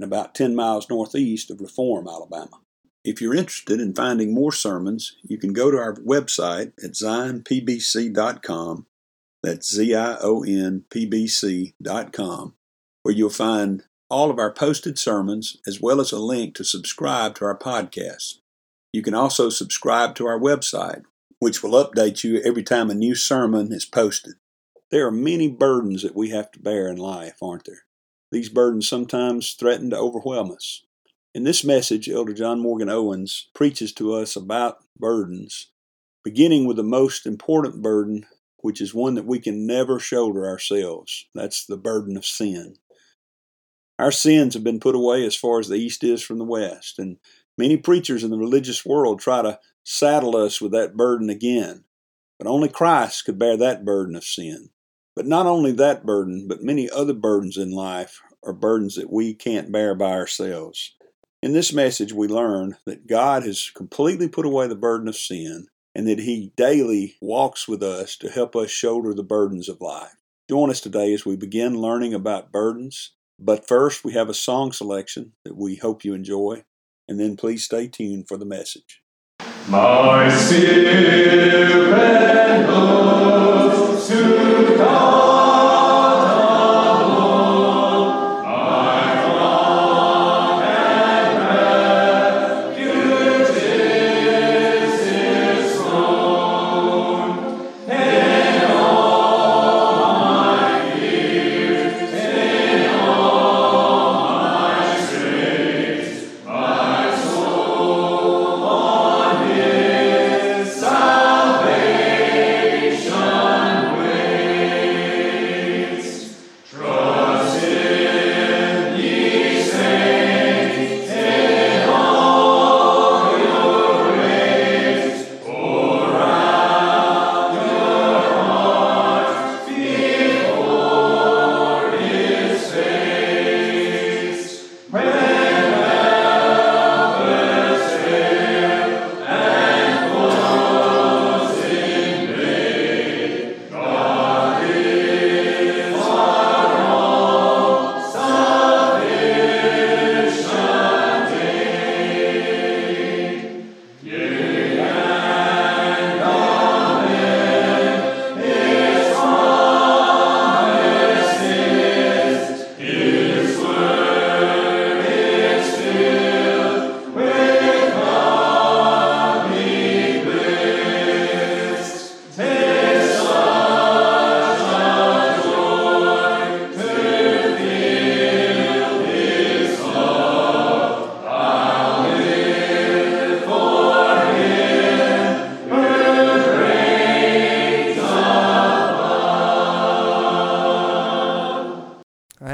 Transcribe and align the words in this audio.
and 0.00 0.10
about 0.10 0.34
10 0.34 0.56
miles 0.56 0.88
northeast 0.88 1.50
of 1.50 1.60
Reform, 1.60 2.08
Alabama. 2.08 2.60
If 3.04 3.20
you're 3.20 3.34
interested 3.34 3.80
in 3.80 3.94
finding 3.94 4.32
more 4.32 4.50
sermons, 4.50 5.16
you 5.22 5.36
can 5.36 5.52
go 5.52 5.70
to 5.70 5.76
our 5.76 5.94
website 5.96 6.72
at 6.82 6.92
zionpbc.com. 6.92 8.86
That's 9.42 9.74
Z 9.74 9.94
I 9.94 10.16
O 10.22 10.42
N 10.42 10.84
P 10.90 11.04
B 11.04 11.26
C.com, 11.26 12.54
where 13.02 13.14
you'll 13.14 13.28
find 13.28 13.84
all 14.08 14.30
of 14.30 14.38
our 14.38 14.52
posted 14.52 14.98
sermons 14.98 15.58
as 15.66 15.82
well 15.82 16.00
as 16.00 16.12
a 16.12 16.18
link 16.18 16.54
to 16.54 16.64
subscribe 16.64 17.34
to 17.36 17.44
our 17.44 17.58
podcast. 17.58 18.38
You 18.94 19.02
can 19.02 19.14
also 19.14 19.50
subscribe 19.50 20.14
to 20.14 20.26
our 20.26 20.38
website, 20.38 21.02
which 21.40 21.62
will 21.62 21.72
update 21.72 22.24
you 22.24 22.40
every 22.40 22.62
time 22.62 22.88
a 22.88 22.94
new 22.94 23.14
sermon 23.14 23.70
is 23.70 23.84
posted. 23.84 24.34
There 24.90 25.06
are 25.06 25.12
many 25.12 25.48
burdens 25.48 26.02
that 26.02 26.16
we 26.16 26.30
have 26.30 26.50
to 26.52 26.58
bear 26.58 26.88
in 26.88 26.96
life, 26.96 27.36
aren't 27.42 27.64
there? 27.66 27.84
These 28.32 28.48
burdens 28.48 28.88
sometimes 28.88 29.52
threaten 29.54 29.90
to 29.90 29.98
overwhelm 29.98 30.52
us. 30.52 30.84
In 31.34 31.44
this 31.44 31.64
message, 31.64 32.08
Elder 32.08 32.32
John 32.32 32.60
Morgan 32.60 32.88
Owens 32.88 33.48
preaches 33.54 33.92
to 33.94 34.14
us 34.14 34.36
about 34.36 34.78
burdens, 34.98 35.68
beginning 36.24 36.66
with 36.66 36.76
the 36.76 36.82
most 36.82 37.26
important 37.26 37.82
burden, 37.82 38.26
which 38.58 38.80
is 38.80 38.94
one 38.94 39.14
that 39.14 39.26
we 39.26 39.38
can 39.38 39.66
never 39.66 39.98
shoulder 39.98 40.46
ourselves. 40.46 41.26
That's 41.34 41.64
the 41.64 41.76
burden 41.76 42.16
of 42.16 42.24
sin. 42.24 42.76
Our 43.98 44.12
sins 44.12 44.54
have 44.54 44.64
been 44.64 44.80
put 44.80 44.94
away 44.94 45.24
as 45.26 45.36
far 45.36 45.58
as 45.58 45.68
the 45.68 45.76
east 45.76 46.02
is 46.04 46.22
from 46.22 46.38
the 46.38 46.44
west, 46.44 46.98
and 46.98 47.18
many 47.58 47.76
preachers 47.76 48.24
in 48.24 48.30
the 48.30 48.38
religious 48.38 48.86
world 48.86 49.20
try 49.20 49.42
to 49.42 49.58
saddle 49.84 50.36
us 50.36 50.60
with 50.60 50.72
that 50.72 50.96
burden 50.96 51.30
again. 51.30 51.84
But 52.38 52.46
only 52.46 52.68
Christ 52.68 53.24
could 53.24 53.38
bear 53.38 53.56
that 53.56 53.84
burden 53.84 54.16
of 54.16 54.24
sin. 54.24 54.70
But 55.14 55.26
not 55.26 55.46
only 55.46 55.72
that 55.72 56.06
burden, 56.06 56.48
but 56.48 56.62
many 56.62 56.88
other 56.88 57.12
burdens 57.12 57.56
in 57.56 57.72
life 57.72 58.20
are 58.44 58.52
burdens 58.52 58.96
that 58.96 59.10
we 59.12 59.34
can't 59.34 59.72
bear 59.72 59.94
by 59.94 60.12
ourselves. 60.12 60.94
In 61.42 61.52
this 61.52 61.72
message, 61.72 62.12
we 62.12 62.28
learn 62.28 62.76
that 62.84 63.06
God 63.06 63.44
has 63.44 63.70
completely 63.74 64.28
put 64.28 64.44
away 64.44 64.66
the 64.66 64.74
burden 64.74 65.08
of 65.08 65.16
sin 65.16 65.68
and 65.94 66.06
that 66.06 66.20
He 66.20 66.52
daily 66.56 67.16
walks 67.20 67.66
with 67.66 67.82
us 67.82 68.16
to 68.18 68.30
help 68.30 68.54
us 68.54 68.70
shoulder 68.70 69.14
the 69.14 69.22
burdens 69.22 69.68
of 69.68 69.80
life. 69.80 70.16
Join 70.48 70.70
us 70.70 70.80
today 70.80 71.14
as 71.14 71.24
we 71.24 71.36
begin 71.36 71.80
learning 71.80 72.12
about 72.12 72.52
burdens. 72.52 73.12
But 73.38 73.66
first, 73.66 74.04
we 74.04 74.12
have 74.12 74.28
a 74.28 74.34
song 74.34 74.72
selection 74.72 75.32
that 75.44 75.56
we 75.56 75.76
hope 75.76 76.04
you 76.04 76.12
enjoy, 76.12 76.64
and 77.08 77.18
then 77.18 77.36
please 77.36 77.64
stay 77.64 77.88
tuned 77.88 78.28
for 78.28 78.36
the 78.36 78.44
message. 78.44 79.02
My 79.68 80.28
spirit 80.28 81.70
goes 82.66 84.08
to 84.08 84.76
God. 84.76 85.19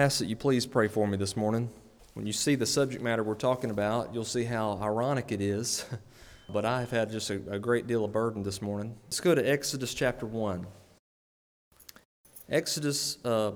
Ask 0.07 0.21
that 0.21 0.27
you 0.27 0.37
please 0.37 0.67
pray 0.67 0.87
for 0.87 1.09
me 1.09 1.17
this 1.17 1.37
morning. 1.37 1.69
When 2.15 2.29
you 2.29 2.33
see 2.33 2.55
the 2.55 2.65
subject 2.65 3.03
matter 3.03 3.25
we're 3.25 3.35
talking 3.35 3.71
about, 3.71 4.15
you'll 4.15 4.25
see 4.25 4.45
how 4.45 4.79
ironic 4.81 5.33
it 5.33 5.41
is. 5.41 5.85
but 6.49 6.65
I 6.65 6.79
have 6.79 6.93
had 6.93 7.11
just 7.11 7.29
a, 7.29 7.43
a 7.51 7.59
great 7.59 7.89
deal 7.89 8.05
of 8.05 8.13
burden 8.13 8.45
this 8.45 8.63
morning. 8.63 8.95
Let's 9.07 9.19
go 9.19 9.35
to 9.35 9.43
Exodus 9.43 9.95
chapter 9.95 10.25
1. 10.25 10.65
Exodus 12.49 13.19
uh, 13.25 13.51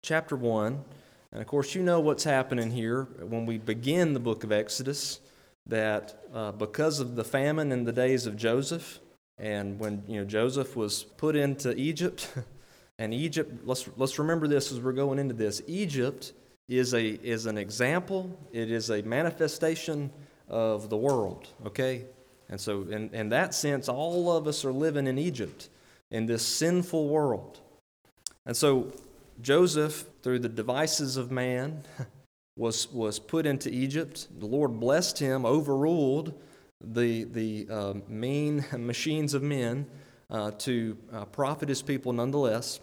chapter 0.00 0.36
1. 0.36 0.84
And 1.32 1.42
of 1.42 1.48
course, 1.48 1.74
you 1.74 1.82
know 1.82 1.98
what's 1.98 2.22
happening 2.22 2.70
here 2.70 3.08
when 3.18 3.44
we 3.44 3.58
begin 3.58 4.12
the 4.12 4.20
book 4.20 4.44
of 4.44 4.52
Exodus 4.52 5.18
that 5.66 6.22
uh, 6.32 6.52
because 6.52 7.00
of 7.00 7.16
the 7.16 7.24
famine 7.24 7.72
in 7.72 7.82
the 7.82 7.92
days 7.92 8.26
of 8.26 8.36
Joseph, 8.36 9.00
And 9.38 9.80
when 9.80 10.04
you 10.06 10.20
know 10.20 10.24
Joseph 10.24 10.76
was 10.76 11.02
put 11.02 11.34
into 11.34 11.74
Egypt, 11.74 12.32
and 12.98 13.12
Egypt, 13.12 13.52
let's 13.64 13.88
let's 13.96 14.18
remember 14.18 14.48
this 14.48 14.72
as 14.72 14.80
we're 14.80 14.92
going 14.92 15.18
into 15.18 15.34
this. 15.34 15.62
Egypt 15.66 16.32
is 16.68 16.94
a 16.94 17.04
is 17.04 17.46
an 17.46 17.58
example. 17.58 18.36
It 18.52 18.70
is 18.70 18.90
a 18.90 19.02
manifestation 19.02 20.10
of 20.48 20.88
the 20.88 20.96
world. 20.96 21.48
Okay, 21.66 22.06
and 22.48 22.60
so 22.60 22.82
in 22.82 23.10
in 23.12 23.28
that 23.30 23.54
sense, 23.54 23.88
all 23.88 24.30
of 24.30 24.46
us 24.46 24.64
are 24.64 24.72
living 24.72 25.06
in 25.06 25.18
Egypt, 25.18 25.68
in 26.10 26.26
this 26.26 26.44
sinful 26.44 27.08
world. 27.08 27.60
And 28.46 28.56
so 28.56 28.92
Joseph, 29.42 30.06
through 30.22 30.38
the 30.38 30.48
devices 30.48 31.16
of 31.16 31.30
man, 31.30 31.84
was 32.56 32.90
was 32.92 33.18
put 33.18 33.44
into 33.44 33.70
Egypt. 33.70 34.28
The 34.38 34.46
Lord 34.46 34.80
blessed 34.80 35.18
him, 35.18 35.44
overruled 35.44 36.32
the, 36.80 37.24
the 37.24 37.66
uh, 37.70 37.94
mean 38.08 38.64
machines 38.78 39.34
of 39.34 39.42
men 39.42 39.86
uh, 40.30 40.50
to 40.52 40.96
uh, 41.12 41.24
profit 41.26 41.68
his 41.68 41.82
people 41.82 42.12
nonetheless. 42.12 42.80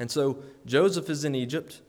And 0.00 0.10
so 0.10 0.38
Joseph 0.64 1.10
is 1.10 1.26
in 1.26 1.34
Egypt, 1.34 1.82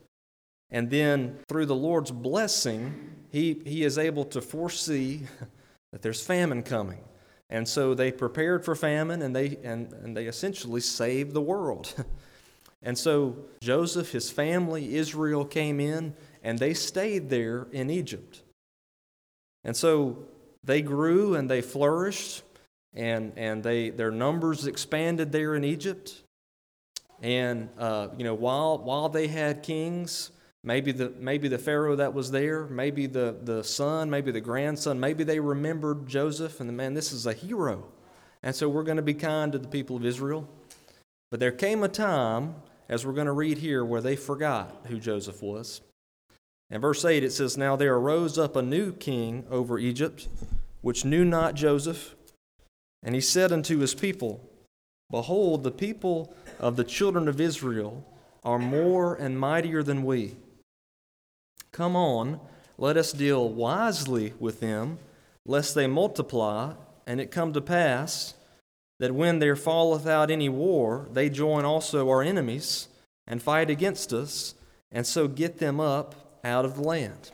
and 0.70 0.90
then 0.90 1.40
through 1.48 1.66
the 1.66 1.76
Lord's 1.76 2.12
blessing, 2.12 3.16
he, 3.32 3.62
he 3.66 3.86
is 3.86 3.98
able 3.98 4.26
to 4.26 4.42
foresee 4.42 5.22
that 5.94 6.02
there's 6.02 6.22
famine 6.22 6.62
coming. 6.62 7.06
And 7.50 7.66
so 7.66 7.94
they 7.94 8.12
prepared 8.12 8.66
for 8.66 8.76
famine 8.76 9.22
and 9.22 9.34
they, 9.34 9.58
and, 9.64 9.94
and 9.94 10.16
they 10.16 10.26
essentially 10.26 10.82
saved 10.82 11.32
the 11.32 11.42
world. 11.42 11.94
and 12.84 12.98
so 12.98 13.38
Joseph, 13.62 14.12
his 14.12 14.30
family, 14.30 14.96
Israel 14.96 15.46
came 15.46 15.80
in, 15.80 16.14
and 16.44 16.60
they 16.60 16.74
stayed 16.74 17.30
there 17.30 17.68
in 17.72 17.90
Egypt. 17.90 18.42
And 19.64 19.76
so 19.76 20.26
they 20.66 20.82
grew 20.82 21.36
and 21.36 21.50
they 21.50 21.62
flourished, 21.62 22.44
and, 22.94 23.32
and 23.38 23.64
they, 23.64 23.90
their 23.90 24.12
numbers 24.12 24.68
expanded 24.68 25.32
there 25.32 25.56
in 25.56 25.64
Egypt. 25.64 26.24
And, 27.22 27.70
uh, 27.78 28.10
you 28.18 28.24
know, 28.24 28.34
while, 28.34 28.80
while 28.80 29.08
they 29.08 29.28
had 29.28 29.62
kings, 29.62 30.32
maybe 30.64 30.92
the, 30.92 31.14
maybe 31.20 31.48
the 31.48 31.60
Pharaoh 31.60 31.96
that 31.96 32.14
was 32.14 32.32
there, 32.32 32.66
maybe 32.66 33.06
the, 33.06 33.38
the 33.44 33.64
son, 33.64 34.10
maybe 34.10 34.32
the 34.32 34.42
grandson, 34.42 35.00
maybe 35.00 35.24
they 35.24 35.40
remembered 35.40 36.08
Joseph 36.08 36.60
and 36.60 36.68
the 36.68 36.74
man, 36.74 36.94
this 36.96 37.12
is 37.12 37.28
a 37.28 37.34
hero. 37.34 37.86
And 38.44 38.56
so 38.56 38.68
we're 38.68 38.84
going 38.84 38.98
to 38.98 39.04
be 39.04 39.14
kind 39.14 39.52
to 39.52 39.60
the 39.60 39.68
people 39.68 39.96
of 39.98 40.06
Israel. 40.06 40.50
But 41.30 41.40
there 41.40 41.52
came 41.52 41.84
a 41.84 41.88
time, 41.88 42.56
as 42.90 43.06
we're 43.06 43.14
going 43.14 43.28
to 43.28 43.34
read 43.34 43.60
here, 43.60 43.86
where 43.86 44.02
they 44.02 44.16
forgot 44.16 44.86
who 44.88 45.00
Joseph 45.00 45.44
was. 45.44 45.82
In 46.72 46.82
verse 46.82 47.06
8 47.06 47.24
it 47.24 47.32
says, 47.32 47.58
Now 47.58 47.76
there 47.76 47.96
arose 47.96 48.38
up 48.38 48.56
a 48.56 48.62
new 48.62 48.94
king 48.94 49.46
over 49.52 49.78
Egypt, 49.78 50.28
which 50.82 51.06
knew 51.06 51.24
not 51.24 51.54
Joseph. 51.54 52.16
And 53.04 53.14
he 53.14 53.22
said 53.22 53.52
unto 53.52 53.80
his 53.80 53.94
people, 53.94 54.48
Behold, 55.10 55.64
the 55.64 55.72
people 55.72 56.34
of 56.62 56.76
the 56.76 56.84
children 56.84 57.28
of 57.28 57.42
Israel 57.42 58.06
are 58.44 58.60
more 58.60 59.16
and 59.16 59.38
mightier 59.38 59.84
than 59.84 60.04
we. 60.04 60.36
Come 61.72 61.96
on, 61.96 62.40
let 62.78 62.98
us 62.98 63.12
deal 63.12 63.50
wisely 63.50 64.34
with 64.40 64.60
them, 64.60 65.00
lest 65.46 65.74
they 65.76 65.88
multiply, 65.88 66.74
and 67.08 67.20
it 67.20 67.32
come 67.32 67.52
to 67.54 67.62
pass 67.62 68.36
that 69.00 69.16
when 69.16 69.40
there 69.40 69.56
falleth 69.56 70.06
out 70.06 70.30
any 70.30 70.48
war, 70.48 71.08
they 71.12 71.30
join 71.30 71.66
also 71.66 72.08
our 72.08 72.22
enemies 72.22 72.88
and 73.26 73.42
fight 73.42 73.70
against 73.70 74.14
us, 74.14 74.54
and 74.92 75.08
so 75.08 75.28
get 75.28 75.58
them 75.58 75.80
up 75.80 76.40
out 76.44 76.66
of 76.66 76.76
the 76.76 76.84
land. 76.84 77.32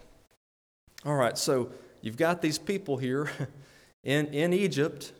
All 1.05 1.15
right, 1.15 1.37
so 1.37 1.69
you've 2.01 2.17
got 2.17 2.41
these 2.41 2.57
people 2.57 2.95
here 2.95 3.29
in, 4.03 4.27
in 4.27 4.53
Egypt. 4.53 5.11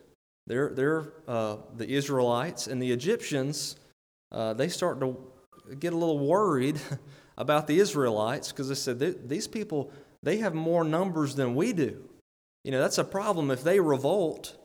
They're, 0.45 0.69
they're 0.69 1.09
uh, 1.27 1.57
the 1.75 1.89
Israelites, 1.89 2.67
and 2.67 2.81
the 2.81 2.91
Egyptians, 2.91 3.75
uh, 4.31 4.53
they 4.53 4.67
start 4.67 4.99
to 4.99 5.17
get 5.79 5.93
a 5.93 5.97
little 5.97 6.19
worried 6.19 6.79
about 7.37 7.67
the 7.67 7.79
Israelites 7.79 8.51
because 8.51 8.69
they 8.69 8.75
said, 8.75 9.27
these 9.27 9.47
people, 9.47 9.91
they 10.23 10.37
have 10.37 10.53
more 10.53 10.83
numbers 10.83 11.35
than 11.35 11.55
we 11.55 11.73
do. 11.73 12.03
You 12.63 12.71
know, 12.71 12.81
that's 12.81 12.97
a 12.97 13.03
problem 13.03 13.51
if 13.51 13.63
they 13.63 13.79
revolt 13.79 14.57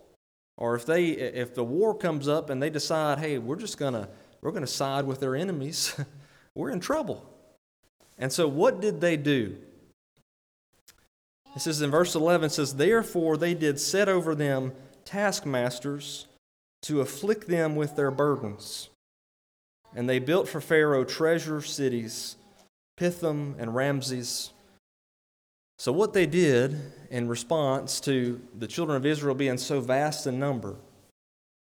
or 0.57 0.75
if 0.75 0.85
they 0.87 1.11
if 1.11 1.55
the 1.55 1.65
war 1.65 1.97
comes 1.97 2.29
up 2.29 2.51
and 2.51 2.63
they 2.63 2.71
decide, 2.71 3.19
hey, 3.19 3.39
we're 3.39 3.57
just 3.57 3.79
gonna 3.79 4.09
we're 4.41 4.51
gonna 4.51 4.67
side 4.67 5.07
with 5.07 5.21
their 5.21 5.37
enemies, 5.37 5.99
we're 6.55 6.71
in 6.71 6.81
trouble. 6.81 7.29
And 8.19 8.33
so, 8.33 8.49
what 8.49 8.81
did 8.81 9.01
they 9.01 9.17
do? 9.17 9.57
It 11.55 11.61
says 11.61 11.83
in 11.83 11.91
verse 11.91 12.15
11, 12.15 12.51
says, 12.51 12.77
Therefore 12.77 13.37
they 13.37 13.55
did 13.55 13.79
set 13.79 14.09
over 14.09 14.35
them 14.35 14.73
taskmasters 15.05 16.27
to 16.83 17.01
afflict 17.01 17.49
them 17.49 17.77
with 17.77 17.95
their 17.97 18.11
burdens. 18.11 18.89
And 19.95 20.09
they 20.09 20.19
built 20.19 20.49
for 20.49 20.61
Pharaoh 20.61 21.05
treasure 21.05 21.61
cities, 21.61 22.37
Pithom 22.97 23.57
and 23.59 23.75
Ramses. 23.75 24.53
So, 25.79 25.93
what 25.93 26.13
they 26.13 26.27
did 26.27 26.79
in 27.11 27.29
response 27.29 28.01
to 28.01 28.41
the 28.59 28.67
children 28.67 28.97
of 28.97 29.05
Israel 29.05 29.35
being 29.35 29.59
so 29.59 29.81
vast 29.81 30.27
in 30.27 30.39
number 30.39 30.77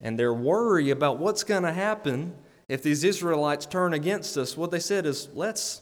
and 0.02 0.20
their 0.20 0.34
worry 0.34 0.90
about 0.90 1.18
what's 1.18 1.44
going 1.44 1.64
to 1.64 1.74
happen 1.74 2.36
if 2.68 2.82
these 2.82 3.04
Israelites 3.04 3.66
turn 3.66 3.94
against 3.94 4.38
us, 4.38 4.58
what 4.58 4.72
they 4.72 4.80
said 4.80 5.06
is, 5.06 5.30
let's 5.34 5.82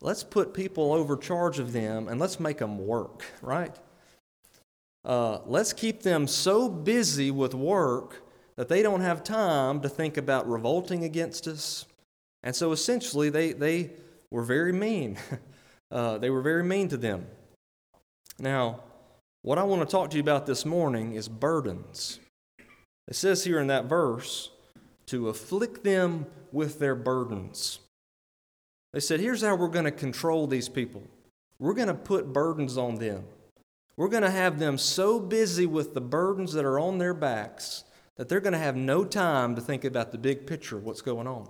let's 0.00 0.22
put 0.22 0.52
people 0.52 0.92
over 0.92 1.16
charge 1.16 1.58
of 1.58 1.72
them 1.72 2.08
and 2.08 2.20
let's 2.20 2.38
make 2.38 2.58
them 2.58 2.86
work, 2.86 3.24
right? 3.40 3.74
Uh, 5.04 5.38
let's 5.46 5.72
keep 5.72 6.02
them 6.02 6.26
so 6.26 6.68
busy 6.68 7.30
with 7.30 7.54
work 7.54 8.25
that 8.56 8.68
they 8.68 8.82
don't 8.82 9.02
have 9.02 9.22
time 9.22 9.80
to 9.80 9.88
think 9.88 10.16
about 10.16 10.48
revolting 10.48 11.04
against 11.04 11.46
us. 11.46 11.86
And 12.42 12.54
so 12.54 12.72
essentially, 12.72 13.28
they, 13.28 13.52
they 13.52 13.90
were 14.30 14.42
very 14.42 14.72
mean. 14.72 15.18
uh, 15.90 16.18
they 16.18 16.30
were 16.30 16.42
very 16.42 16.64
mean 16.64 16.88
to 16.88 16.96
them. 16.96 17.26
Now, 18.38 18.80
what 19.42 19.58
I 19.58 19.62
want 19.62 19.82
to 19.82 19.90
talk 19.90 20.10
to 20.10 20.16
you 20.16 20.22
about 20.22 20.46
this 20.46 20.64
morning 20.64 21.14
is 21.14 21.28
burdens. 21.28 22.18
It 23.08 23.14
says 23.14 23.44
here 23.44 23.60
in 23.60 23.68
that 23.68 23.84
verse, 23.84 24.50
to 25.06 25.28
afflict 25.28 25.84
them 25.84 26.26
with 26.50 26.78
their 26.78 26.94
burdens. 26.94 27.78
They 28.92 29.00
said, 29.00 29.20
here's 29.20 29.42
how 29.42 29.54
we're 29.54 29.68
going 29.68 29.84
to 29.84 29.92
control 29.92 30.46
these 30.46 30.68
people 30.68 31.02
we're 31.58 31.74
going 31.74 31.88
to 31.88 31.94
put 31.94 32.32
burdens 32.32 32.76
on 32.76 32.96
them. 32.96 33.24
We're 33.96 34.08
going 34.08 34.24
to 34.24 34.30
have 34.30 34.58
them 34.58 34.76
so 34.76 35.18
busy 35.18 35.64
with 35.64 35.94
the 35.94 36.02
burdens 36.02 36.52
that 36.52 36.66
are 36.66 36.78
on 36.78 36.98
their 36.98 37.14
backs 37.14 37.84
that 38.16 38.28
they're 38.28 38.40
going 38.40 38.52
to 38.52 38.58
have 38.58 38.76
no 38.76 39.04
time 39.04 39.54
to 39.54 39.60
think 39.60 39.84
about 39.84 40.12
the 40.12 40.18
big 40.18 40.46
picture 40.46 40.76
of 40.76 40.84
what's 40.84 41.02
going 41.02 41.26
on. 41.26 41.48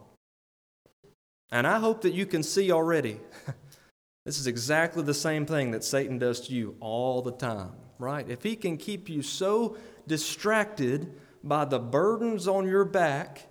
And 1.51 1.67
I 1.67 1.79
hope 1.79 2.03
that 2.03 2.13
you 2.13 2.27
can 2.27 2.43
see 2.43 2.73
already. 2.73 3.21
this 4.25 4.39
is 4.39 4.47
exactly 4.47 5.03
the 5.03 5.15
same 5.15 5.47
thing 5.47 5.71
that 5.71 5.85
Satan 5.85 6.19
does 6.19 6.41
to 6.49 6.55
you 6.55 6.77
all 6.81 7.23
the 7.23 7.33
time, 7.33 7.73
right? 7.99 8.29
If 8.29 8.43
he 8.43 8.57
can 8.57 8.77
keep 8.77 9.09
you 9.09 9.23
so 9.23 9.77
distracted 10.07 11.13
by 11.45 11.65
the 11.65 11.79
burdens 11.79 12.49
on 12.49 12.67
your 12.67 12.85
back 12.85 13.47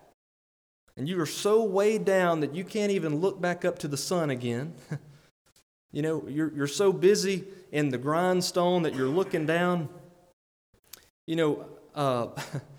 and 0.97 1.09
you 1.09 1.19
are 1.19 1.25
so 1.25 1.63
weighed 1.63 2.05
down 2.05 2.39
that 2.39 2.55
you 2.55 2.63
can't 2.63 2.91
even 2.91 3.19
look 3.19 3.41
back 3.41 3.65
up 3.65 3.79
to 3.79 3.87
the 3.87 3.97
sun 3.97 4.29
again. 4.29 4.73
you 5.91 6.01
know, 6.01 6.25
you're, 6.27 6.53
you're 6.53 6.67
so 6.67 6.93
busy 6.93 7.43
in 7.71 7.89
the 7.89 7.97
grindstone 7.97 8.83
that 8.83 8.95
you're 8.95 9.07
looking 9.07 9.45
down. 9.45 9.89
You 11.27 11.35
know, 11.35 11.65
uh, 11.93 12.27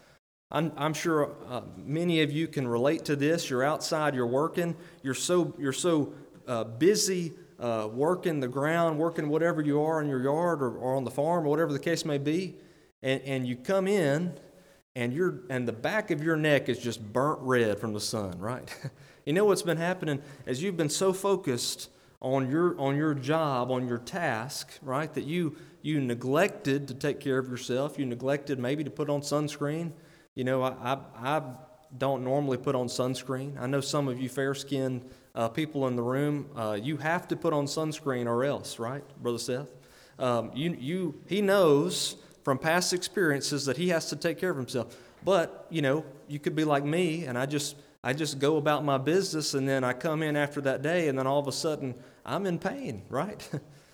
I'm, 0.51 0.73
I'm, 0.77 0.95
sure 0.95 1.35
uh, 1.49 1.63
many 1.77 2.23
of 2.23 2.31
you 2.31 2.47
can 2.47 2.69
relate 2.69 3.05
to 3.07 3.17
this. 3.17 3.51
You're 3.51 3.65
outside, 3.65 4.15
you're 4.15 4.27
working, 4.27 4.77
you're 5.03 5.15
so, 5.15 5.55
you're 5.59 5.73
so 5.73 6.13
uh, 6.47 6.63
busy 6.65 7.33
uh, 7.59 7.89
working 7.93 8.39
the 8.39 8.49
ground, 8.49 8.99
working 8.99 9.29
whatever 9.29 9.61
you 9.61 9.83
are 9.83 10.01
in 10.01 10.09
your 10.09 10.23
yard 10.23 10.63
or, 10.63 10.77
or 10.77 10.95
on 10.95 11.05
the 11.05 11.11
farm 11.11 11.45
or 11.45 11.49
whatever 11.49 11.73
the 11.73 11.81
case 11.81 12.05
may 12.05 12.19
be, 12.19 12.55
and, 13.03 13.21
and 13.23 13.47
you 13.47 13.57
come 13.57 13.89
in 13.89 14.39
and 14.95 15.13
your 15.13 15.41
and 15.51 15.67
the 15.67 15.73
back 15.73 16.11
of 16.11 16.23
your 16.23 16.37
neck 16.37 16.69
is 16.69 16.79
just 16.79 17.03
burnt 17.13 17.41
red 17.43 17.79
from 17.79 17.93
the 17.93 18.01
sun, 18.01 18.39
right? 18.39 18.75
you 19.27 19.33
know 19.33 19.45
what's 19.45 19.63
been 19.63 19.77
happening 19.77 20.23
as 20.47 20.63
you've 20.63 20.77
been 20.77 20.89
so 20.89 21.13
focused 21.13 21.91
on 22.23 22.51
your 22.51 22.81
on 22.81 22.97
your 22.97 23.15
job, 23.15 23.71
on 23.71 23.87
your 23.87 23.99
task, 23.99 24.79
right? 24.81 25.13
That 25.13 25.25
you 25.25 25.57
you 25.83 26.01
neglected 26.01 26.89
to 26.89 26.95
take 26.95 27.21
care 27.21 27.39
of 27.39 27.49
yourself. 27.49 27.99
You 27.99 28.07
neglected 28.07 28.59
maybe 28.59 28.85
to 28.85 28.91
put 28.91 29.11
on 29.11 29.21
sunscreen. 29.21 29.93
You 30.37 30.45
know, 30.45 30.63
I 30.63 30.71
I, 30.81 30.99
I 31.17 31.43
don't 31.99 32.23
normally 32.23 32.59
put 32.59 32.77
on 32.77 32.87
sunscreen. 32.87 33.61
I 33.61 33.67
know 33.67 33.81
some 33.81 34.07
of 34.07 34.21
you 34.21 34.29
fair 34.29 34.55
skinned 34.55 35.03
uh, 35.37 35.49
people 35.49 35.87
in 35.87 35.97
the 35.97 36.03
room, 36.03 36.49
uh, 36.57 36.79
you 36.81 36.97
have 36.97 37.29
to 37.29 37.37
put 37.37 37.53
on 37.53 37.67
sunscreen 37.67 38.27
or 38.27 38.43
else, 38.45 38.79
right, 38.79 39.05
Brother 39.23 39.39
Seth? 39.39 39.69
Um, 40.19 40.51
you, 40.55 40.75
you, 40.81 41.21
he 41.29 41.43
knows 41.43 42.17
from 42.43 42.59
past 42.59 42.95
experiences 42.95 43.67
that 43.67 43.77
he 43.77 43.91
has 43.91 44.09
to 44.09 44.17
take 44.17 44.39
care 44.39 44.51
of 44.51 44.57
himself. 44.57 44.97
But, 45.25 45.67
you 45.69 45.83
know, 45.83 46.05
you 46.27 46.39
could 46.39 46.57
be 46.57 46.65
like 46.65 46.85
me 46.85 47.25
and 47.25 47.37
I 47.37 47.47
just 47.47 47.77
I 48.03 48.13
just 48.13 48.39
go 48.39 48.57
about 48.57 48.85
my 48.85 48.99
business 48.99 49.55
and 49.55 49.69
then 49.69 49.83
I 49.83 49.93
come 49.93 50.23
in 50.23 50.37
after 50.37 50.61
that 50.61 50.81
day 50.81 51.09
and 51.09 51.19
then 51.19 51.27
all 51.27 51.41
of 51.41 51.49
a 51.49 51.53
sudden 51.53 51.97
I'm 52.25 52.47
in 52.47 52.59
pain, 52.59 53.03
right? 53.09 53.49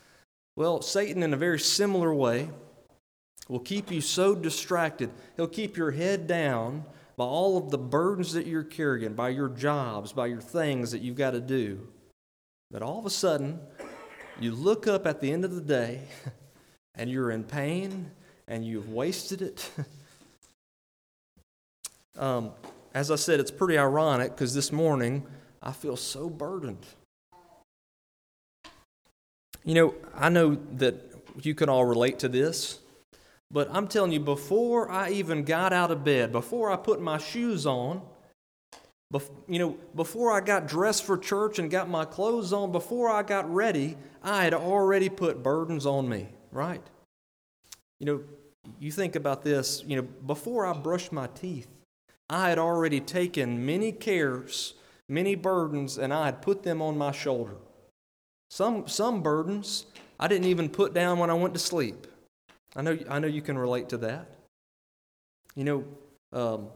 well, 0.56 0.82
Satan 0.82 1.22
in 1.22 1.32
a 1.32 1.36
very 1.36 1.58
similar 1.58 2.14
way 2.14 2.50
will 3.48 3.60
keep 3.60 3.90
you 3.90 4.00
so 4.00 4.34
distracted. 4.34 5.10
He'll 5.36 5.48
keep 5.48 5.76
your 5.76 5.90
head 5.90 6.26
down 6.26 6.84
by 7.16 7.24
all 7.24 7.58
of 7.58 7.70
the 7.70 7.78
burdens 7.78 8.32
that 8.32 8.46
you're 8.46 8.62
carrying, 8.62 9.14
by 9.14 9.30
your 9.30 9.48
jobs, 9.48 10.12
by 10.12 10.26
your 10.26 10.40
things 10.40 10.92
that 10.92 11.02
you've 11.02 11.16
got 11.16 11.32
to 11.32 11.40
do, 11.40 11.88
that 12.70 12.82
all 12.82 12.98
of 12.98 13.06
a 13.06 13.10
sudden 13.10 13.60
you 14.40 14.52
look 14.52 14.86
up 14.86 15.06
at 15.06 15.20
the 15.20 15.30
end 15.30 15.44
of 15.44 15.54
the 15.54 15.60
day 15.60 16.02
and 16.94 17.10
you're 17.10 17.30
in 17.30 17.44
pain 17.44 18.10
and 18.48 18.64
you've 18.64 18.88
wasted 18.88 19.42
it. 19.42 19.70
um, 22.18 22.52
as 22.94 23.10
I 23.10 23.16
said, 23.16 23.40
it's 23.40 23.50
pretty 23.50 23.78
ironic 23.78 24.32
because 24.32 24.54
this 24.54 24.72
morning 24.72 25.26
I 25.62 25.72
feel 25.72 25.96
so 25.96 26.28
burdened. 26.28 26.84
You 29.64 29.74
know, 29.74 29.94
I 30.14 30.28
know 30.28 30.58
that 30.72 30.96
you 31.40 31.54
can 31.54 31.68
all 31.68 31.84
relate 31.84 32.18
to 32.20 32.28
this. 32.28 32.78
But 33.52 33.68
I'm 33.70 33.86
telling 33.86 34.12
you, 34.12 34.20
before 34.20 34.90
I 34.90 35.10
even 35.10 35.44
got 35.44 35.72
out 35.72 35.90
of 35.90 36.02
bed, 36.02 36.32
before 36.32 36.70
I 36.70 36.76
put 36.76 37.00
my 37.02 37.18
shoes 37.18 37.66
on, 37.66 38.00
you 39.46 39.58
know, 39.58 39.76
before 39.94 40.32
I 40.32 40.40
got 40.40 40.66
dressed 40.66 41.04
for 41.04 41.18
church 41.18 41.58
and 41.58 41.70
got 41.70 41.88
my 41.88 42.06
clothes 42.06 42.54
on, 42.54 42.72
before 42.72 43.10
I 43.10 43.22
got 43.22 43.52
ready, 43.52 43.98
I 44.22 44.44
had 44.44 44.54
already 44.54 45.10
put 45.10 45.42
burdens 45.42 45.84
on 45.84 46.08
me, 46.08 46.28
right? 46.50 46.82
You 48.00 48.06
know, 48.06 48.20
you 48.80 48.90
think 48.90 49.16
about 49.16 49.42
this, 49.42 49.84
you 49.86 49.96
know, 49.96 50.02
before 50.02 50.64
I 50.64 50.72
brushed 50.72 51.12
my 51.12 51.26
teeth, 51.26 51.68
I 52.30 52.48
had 52.48 52.58
already 52.58 53.00
taken 53.00 53.66
many 53.66 53.92
cares, 53.92 54.74
many 55.10 55.34
burdens, 55.34 55.98
and 55.98 56.14
I 56.14 56.24
had 56.26 56.40
put 56.40 56.62
them 56.62 56.80
on 56.80 56.96
my 56.96 57.12
shoulder. 57.12 57.56
Some, 58.48 58.88
some 58.88 59.22
burdens 59.22 59.86
I 60.18 60.28
didn't 60.28 60.46
even 60.46 60.70
put 60.70 60.94
down 60.94 61.18
when 61.18 61.30
I 61.30 61.34
went 61.34 61.52
to 61.54 61.60
sleep. 61.60 62.06
I 62.74 62.82
know, 62.82 62.98
I 63.08 63.18
know 63.18 63.28
you 63.28 63.42
can 63.42 63.58
relate 63.58 63.90
to 63.90 63.98
that. 63.98 64.30
You 65.54 65.64
know, 65.64 65.84
um, 66.32 66.68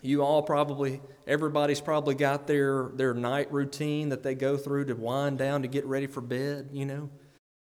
you 0.00 0.22
all 0.22 0.42
probably, 0.42 1.00
everybody's 1.26 1.80
probably 1.80 2.14
got 2.14 2.46
their, 2.46 2.90
their 2.94 3.14
night 3.14 3.52
routine 3.52 4.08
that 4.08 4.22
they 4.22 4.34
go 4.34 4.56
through 4.56 4.86
to 4.86 4.94
wind 4.94 5.38
down 5.38 5.62
to 5.62 5.68
get 5.68 5.84
ready 5.84 6.06
for 6.06 6.20
bed, 6.20 6.70
you 6.72 6.86
know. 6.86 7.10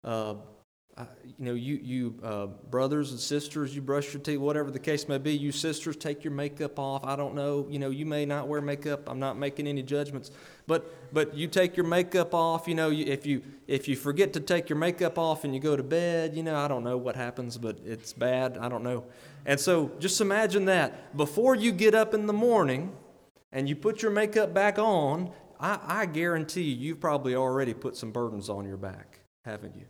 Uh, 0.04 0.34
you 1.24 1.44
know, 1.46 1.54
you, 1.54 1.76
you 1.82 2.14
uh, 2.22 2.46
brothers 2.46 3.10
and 3.10 3.20
sisters, 3.20 3.74
you 3.74 3.80
brush 3.80 4.12
your 4.12 4.20
teeth, 4.22 4.38
whatever 4.38 4.70
the 4.70 4.78
case 4.78 5.08
may 5.08 5.18
be. 5.18 5.32
You 5.32 5.52
sisters, 5.52 5.96
take 5.96 6.24
your 6.24 6.32
makeup 6.32 6.78
off. 6.78 7.04
I 7.04 7.16
don't 7.16 7.34
know. 7.34 7.66
You 7.70 7.78
know, 7.78 7.90
you 7.90 8.04
may 8.04 8.26
not 8.26 8.48
wear 8.48 8.60
makeup. 8.60 9.08
I'm 9.08 9.18
not 9.18 9.38
making 9.38 9.66
any 9.66 9.82
judgments, 9.82 10.30
but 10.70 11.12
but 11.12 11.34
you 11.34 11.48
take 11.48 11.76
your 11.76 11.84
makeup 11.84 12.32
off. 12.32 12.68
You 12.68 12.76
know, 12.76 12.92
if 12.92 13.26
you 13.26 13.42
if 13.66 13.88
you 13.88 13.96
forget 13.96 14.32
to 14.34 14.40
take 14.40 14.68
your 14.68 14.78
makeup 14.78 15.18
off 15.18 15.42
and 15.42 15.52
you 15.52 15.58
go 15.58 15.74
to 15.74 15.82
bed, 15.82 16.36
you 16.36 16.44
know, 16.44 16.54
I 16.54 16.68
don't 16.68 16.84
know 16.84 16.96
what 16.96 17.16
happens, 17.16 17.58
but 17.58 17.78
it's 17.84 18.12
bad. 18.12 18.56
I 18.56 18.68
don't 18.68 18.84
know. 18.84 19.04
And 19.44 19.58
so, 19.58 19.90
just 19.98 20.20
imagine 20.20 20.66
that 20.66 21.16
before 21.16 21.56
you 21.56 21.72
get 21.72 21.96
up 21.96 22.14
in 22.14 22.26
the 22.26 22.32
morning 22.32 22.92
and 23.50 23.68
you 23.68 23.74
put 23.74 24.00
your 24.00 24.12
makeup 24.12 24.54
back 24.54 24.78
on. 24.78 25.32
I, 25.58 25.80
I 26.02 26.06
guarantee 26.06 26.62
you, 26.62 26.76
you've 26.76 27.00
probably 27.00 27.34
already 27.34 27.74
put 27.74 27.96
some 27.96 28.12
burdens 28.12 28.48
on 28.48 28.64
your 28.64 28.76
back, 28.76 29.18
haven't 29.44 29.74
you? 29.74 29.86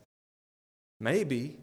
Maybe, 0.99 1.59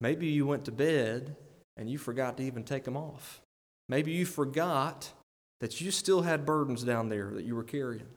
maybe 0.00 0.28
you 0.28 0.46
went 0.46 0.64
to 0.64 0.72
bed 0.72 1.36
and 1.76 1.90
you 1.90 1.98
forgot 1.98 2.38
to 2.38 2.42
even 2.42 2.64
take 2.64 2.84
them 2.84 2.96
off. 2.96 3.42
Maybe 3.88 4.12
you 4.12 4.24
forgot 4.24 5.12
that 5.60 5.80
you 5.80 5.90
still 5.90 6.22
had 6.22 6.46
burdens 6.46 6.82
down 6.82 7.10
there 7.10 7.30
that 7.34 7.44
you 7.44 7.54
were 7.54 7.62
carrying. 7.62 8.08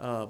Uh, 0.00 0.26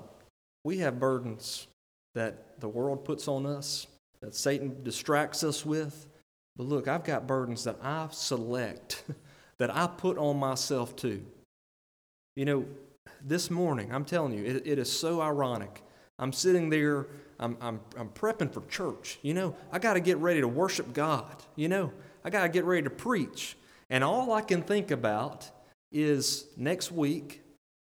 we 0.65 0.79
have 0.79 0.99
burdens 0.99 1.67
that 2.15 2.61
the 2.61 2.69
world 2.69 3.05
puts 3.05 3.29
on 3.29 3.47
us, 3.47 3.87
that 4.21 4.35
Satan 4.35 4.83
distracts 4.83 5.45
us 5.45 5.65
with. 5.65 6.07
But 6.57 6.67
look, 6.67 6.89
I've 6.89 7.05
got 7.05 7.27
burdens 7.27 7.65
that 7.65 7.77
I 7.83 8.09
select, 8.11 9.05
that 9.59 9.75
I 9.75 9.87
put 9.87 10.19
on 10.19 10.39
myself 10.39 10.97
too. 10.97 11.25
You 12.37 12.45
know, 12.45 12.65
this 13.25 13.51
morning, 13.51 13.93
I'm 13.93 14.05
telling 14.05 14.33
you, 14.33 14.45
it, 14.45 14.67
it 14.67 14.79
is 14.79 14.91
so 14.91 15.21
ironic. 15.21 15.83
I'm 16.19 16.33
sitting 16.33 16.71
there 16.71 17.07
I'm, 17.41 17.57
I'm, 17.61 17.81
I'm 17.97 18.09
prepping 18.09 18.53
for 18.53 18.63
church. 18.67 19.19
You 19.23 19.35
know, 19.35 19.55
I 19.71 19.79
got 19.79 19.95
to 19.95 20.01
get 20.01 20.19
ready 20.19 20.41
to 20.41 20.49
worship 20.49 20.93
God. 20.93 21.37
You 21.57 21.69
know, 21.69 21.93
I 22.25 22.31
got 22.31 22.43
to 22.43 22.49
get 22.49 22.65
ready 22.65 22.83
to 22.83 22.91
preach. 22.91 23.57
And 23.91 24.03
all 24.03 24.33
I 24.33 24.41
can 24.41 24.63
think 24.63 24.91
about 24.91 25.51
is 25.93 26.47
next 26.57 26.91
week, 26.93 27.43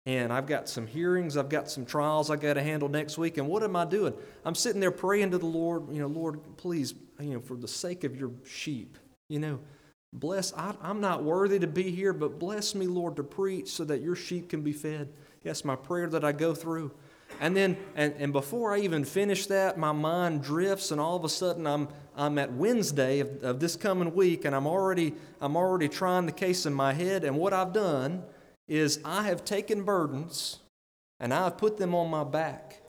and 0.07 0.31
I've 0.31 0.47
got 0.47 0.69
some 0.69 0.87
hearings, 0.87 1.35
I've 1.35 1.49
got 1.49 1.69
some 1.69 1.85
trials 1.85 2.31
I 2.31 2.37
got 2.37 2.53
to 2.53 2.63
handle 2.63 2.87
next 2.87 3.17
week. 3.17 3.37
And 3.37 3.45
what 3.49 3.61
am 3.61 3.75
I 3.75 3.83
doing? 3.83 4.13
I'm 4.45 4.55
sitting 4.55 4.79
there 4.79 4.89
praying 4.89 5.31
to 5.31 5.37
the 5.37 5.45
Lord, 5.45 5.93
you 5.93 5.99
know, 5.99 6.07
Lord, 6.07 6.39
please, 6.55 6.93
you 7.19 7.33
know, 7.33 7.41
for 7.41 7.57
the 7.57 7.67
sake 7.67 8.05
of 8.05 8.15
your 8.15 8.31
sheep, 8.45 8.97
you 9.27 9.39
know, 9.39 9.59
bless, 10.13 10.53
I, 10.53 10.73
I'm 10.81 11.01
not 11.01 11.25
worthy 11.25 11.59
to 11.59 11.67
be 11.67 11.91
here, 11.91 12.13
but 12.13 12.39
bless 12.39 12.73
me, 12.73 12.87
Lord, 12.87 13.17
to 13.17 13.23
preach 13.23 13.67
so 13.67 13.83
that 13.83 13.99
your 14.01 14.15
sheep 14.15 14.47
can 14.47 14.61
be 14.61 14.71
fed. 14.71 15.09
That's 15.43 15.65
my 15.65 15.75
prayer 15.75 16.07
that 16.07 16.23
I 16.23 16.31
go 16.31 16.55
through. 16.55 16.91
And 17.41 17.53
then, 17.53 17.75
and, 17.93 18.13
and 18.17 18.31
before 18.31 18.73
I 18.73 18.79
even 18.79 19.03
finish 19.03 19.47
that, 19.47 19.77
my 19.77 19.91
mind 19.91 20.41
drifts, 20.41 20.91
and 20.91 21.01
all 21.01 21.17
of 21.17 21.25
a 21.25 21.29
sudden 21.29 21.67
I'm, 21.67 21.89
I'm 22.15 22.37
at 22.37 22.53
Wednesday 22.53 23.19
of, 23.19 23.43
of 23.43 23.59
this 23.59 23.75
coming 23.75 24.15
week, 24.15 24.45
and 24.45 24.55
I'm 24.55 24.67
already, 24.67 25.15
I'm 25.41 25.57
already 25.57 25.89
trying 25.89 26.27
the 26.27 26.31
case 26.31 26.65
in 26.65 26.73
my 26.73 26.93
head. 26.93 27.25
And 27.25 27.37
what 27.37 27.51
I've 27.51 27.73
done 27.73 28.23
is 28.67 28.99
I 29.05 29.23
have 29.23 29.45
taken 29.45 29.83
burdens 29.83 30.59
and 31.19 31.33
I've 31.33 31.57
put 31.57 31.77
them 31.77 31.95
on 31.95 32.09
my 32.09 32.23
back. 32.23 32.81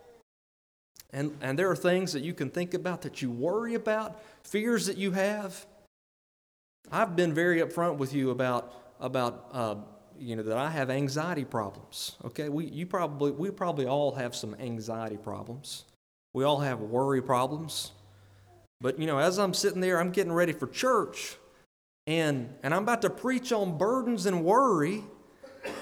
And, 1.11 1.37
and 1.41 1.59
there 1.59 1.71
are 1.71 1.77
things 1.77 2.13
that 2.13 2.23
you 2.23 2.35
can 2.35 2.51
think 2.51 2.75
about 2.75 3.03
that 3.03 3.23
you 3.23 3.31
worry 3.31 3.75
about, 3.75 4.21
fears 4.43 4.87
that 4.87 4.99
you 4.99 5.13
have. 5.13 5.67
I've 6.93 7.17
been 7.17 7.33
very 7.33 7.61
upfront 7.61 7.97
with 7.97 8.13
you 8.13 8.31
about, 8.31 8.75
about 9.01 9.49
uh, 9.53 9.77
you 10.19 10.37
know, 10.37 10.43
that 10.43 10.59
I 10.59 10.71
have 10.71 10.91
anxiety 10.91 11.45
problems. 11.45 12.17
Okay, 12.25 12.49
we, 12.49 12.67
you 12.67 12.87
probably, 12.87 13.31
we 13.31 13.51
probably 13.51 13.87
all 13.87 14.13
have 14.13 14.35
some 14.35 14.55
anxiety 14.59 15.17
problems. 15.17 15.85
We 16.35 16.45
all 16.45 16.59
have 16.61 16.81
worry 16.81 17.23
problems. 17.23 17.93
But, 18.81 18.99
you 18.99 19.07
know, 19.07 19.19
as 19.19 19.39
I'm 19.39 19.55
sitting 19.55 19.81
there, 19.81 19.99
I'm 20.01 20.11
getting 20.11 20.33
ready 20.33 20.53
for 20.53 20.67
church, 20.67 21.37
and, 22.07 22.55
and 22.63 22.75
I'm 22.75 22.83
about 22.83 23.03
to 23.03 23.11
preach 23.11 23.53
on 23.53 23.77
burdens 23.77 24.27
and 24.27 24.45
worry, 24.45 25.05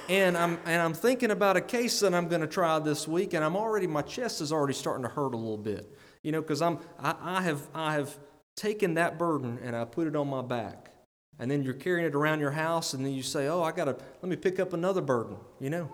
and 0.08 0.36
I'm, 0.36 0.58
and 0.64 0.80
I'm 0.80 0.94
thinking 0.94 1.30
about 1.30 1.56
a 1.56 1.60
case 1.60 2.00
that 2.00 2.14
I'm 2.14 2.28
going 2.28 2.40
to 2.40 2.46
try 2.46 2.78
this 2.78 3.08
week, 3.08 3.34
and 3.34 3.44
I'm 3.44 3.56
already, 3.56 3.86
my 3.86 4.02
chest 4.02 4.40
is 4.40 4.52
already 4.52 4.74
starting 4.74 5.02
to 5.02 5.08
hurt 5.08 5.34
a 5.34 5.36
little 5.36 5.56
bit. 5.56 5.92
You 6.22 6.32
know, 6.32 6.40
because 6.40 6.62
I'm, 6.62 6.78
I, 6.98 7.14
I, 7.20 7.42
have, 7.42 7.68
I 7.74 7.94
have 7.94 8.16
taken 8.56 8.94
that 8.94 9.18
burden 9.18 9.58
and 9.62 9.76
I 9.76 9.84
put 9.84 10.06
it 10.06 10.16
on 10.16 10.28
my 10.28 10.42
back. 10.42 10.90
And 11.38 11.50
then 11.50 11.62
you're 11.62 11.74
carrying 11.74 12.06
it 12.06 12.14
around 12.14 12.40
your 12.40 12.50
house 12.50 12.94
and 12.94 13.04
then 13.04 13.12
you 13.12 13.22
say 13.22 13.46
oh 13.46 13.62
i 13.62 13.70
gotta 13.70 13.96
let 14.22 14.28
me 14.28 14.36
pick 14.36 14.58
up 14.58 14.72
another 14.72 15.02
burden 15.02 15.36
you 15.60 15.70
know? 15.70 15.90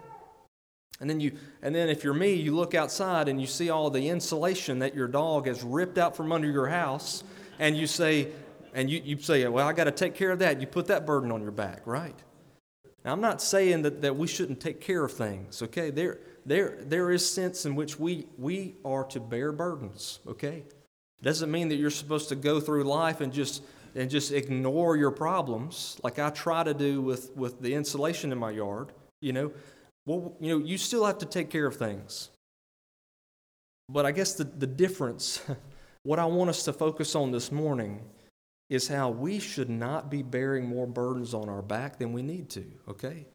And 1.00 1.10
then 1.10 1.18
you 1.18 1.32
and 1.62 1.74
then 1.74 1.88
if 1.88 2.04
you're 2.04 2.14
me 2.14 2.34
you 2.34 2.54
look 2.54 2.74
outside 2.74 3.28
and 3.28 3.40
you 3.40 3.48
see 3.48 3.68
all 3.68 3.90
the 3.90 4.08
insulation 4.08 4.78
that 4.78 4.94
your 4.94 5.08
dog 5.08 5.48
has 5.48 5.64
ripped 5.64 5.98
out 5.98 6.16
from 6.16 6.30
under 6.30 6.48
your 6.48 6.68
house 6.68 7.24
and 7.58 7.76
you 7.76 7.88
say 7.88 8.28
and 8.72 8.88
you, 8.88 9.02
you 9.04 9.18
say 9.18 9.46
well 9.48 9.66
i 9.66 9.72
got 9.72 9.84
to 9.84 9.90
take 9.90 10.14
care 10.14 10.30
of 10.30 10.38
that. 10.38 10.60
You 10.60 10.68
put 10.68 10.86
that 10.86 11.04
burden 11.04 11.32
on 11.32 11.42
your 11.42 11.50
back 11.50 11.82
right 11.86 12.16
now 13.04 13.12
i'm 13.12 13.20
not 13.20 13.42
saying 13.42 13.82
that, 13.82 14.02
that 14.02 14.16
we 14.16 14.26
shouldn't 14.26 14.60
take 14.60 14.80
care 14.80 15.04
of 15.04 15.12
things 15.12 15.62
okay? 15.62 15.90
There 15.90 16.18
there 16.44 16.78
there 16.82 17.10
is 17.10 17.28
sense 17.28 17.66
in 17.66 17.74
which 17.74 17.98
we 17.98 18.26
we 18.38 18.76
are 18.84 19.04
to 19.04 19.20
bear 19.20 19.52
burdens 19.52 20.20
okay? 20.26 20.64
Doesn't 21.22 21.52
mean 21.52 21.68
that 21.68 21.76
you're 21.76 21.90
supposed 21.90 22.28
to 22.30 22.34
go 22.34 22.58
through 22.58 22.82
life 22.84 23.20
and 23.20 23.32
just 23.32 23.62
and 23.94 24.10
just 24.10 24.32
ignore 24.32 24.96
your 24.96 25.10
problems 25.10 25.98
like 26.02 26.18
I 26.18 26.30
try 26.30 26.62
to 26.62 26.74
do 26.74 27.00
with, 27.00 27.34
with 27.36 27.60
the 27.60 27.74
insulation 27.74 28.32
in 28.32 28.38
my 28.38 28.50
yard, 28.50 28.92
you 29.20 29.32
know, 29.32 29.52
well, 30.06 30.34
you 30.40 30.58
know, 30.58 30.64
you 30.64 30.78
still 30.78 31.04
have 31.04 31.18
to 31.18 31.26
take 31.26 31.50
care 31.50 31.66
of 31.66 31.76
things. 31.76 32.30
But 33.88 34.06
I 34.06 34.12
guess 34.12 34.34
the, 34.34 34.44
the 34.44 34.66
difference, 34.66 35.42
what 36.02 36.18
I 36.18 36.24
want 36.24 36.50
us 36.50 36.64
to 36.64 36.72
focus 36.72 37.14
on 37.14 37.30
this 37.30 37.52
morning, 37.52 38.00
is 38.72 38.88
how 38.88 39.10
we 39.10 39.38
should 39.38 39.68
not 39.68 40.10
be 40.10 40.22
bearing 40.22 40.66
more 40.66 40.86
burdens 40.86 41.34
on 41.34 41.50
our 41.50 41.60
back 41.60 41.98
than 41.98 42.14
we 42.14 42.22
need 42.22 42.48
to, 42.48 42.64
okay? 42.88 43.26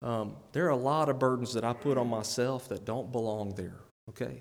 Um, 0.00 0.36
there 0.52 0.66
are 0.66 0.70
a 0.70 0.76
lot 0.76 1.08
of 1.08 1.18
burdens 1.18 1.54
that 1.54 1.64
I 1.64 1.72
put 1.72 1.98
on 1.98 2.06
myself 2.06 2.68
that 2.68 2.84
don't 2.84 3.10
belong 3.10 3.56
there, 3.56 3.80
okay? 4.08 4.40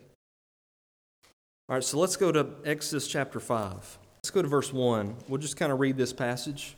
All 1.67 1.75
right, 1.75 1.83
so 1.83 1.97
let's 1.97 2.15
go 2.15 2.31
to 2.31 2.47
Exodus 2.63 3.07
chapter 3.07 3.39
5. 3.39 3.97
Let's 4.17 4.29
go 4.29 4.43
to 4.43 4.47
verse 4.47 4.71
1. 4.71 5.15
We'll 5.27 5.41
just 5.41 5.57
kind 5.57 5.71
of 5.71 5.79
read 5.79 5.97
this 5.97 6.13
passage. 6.13 6.75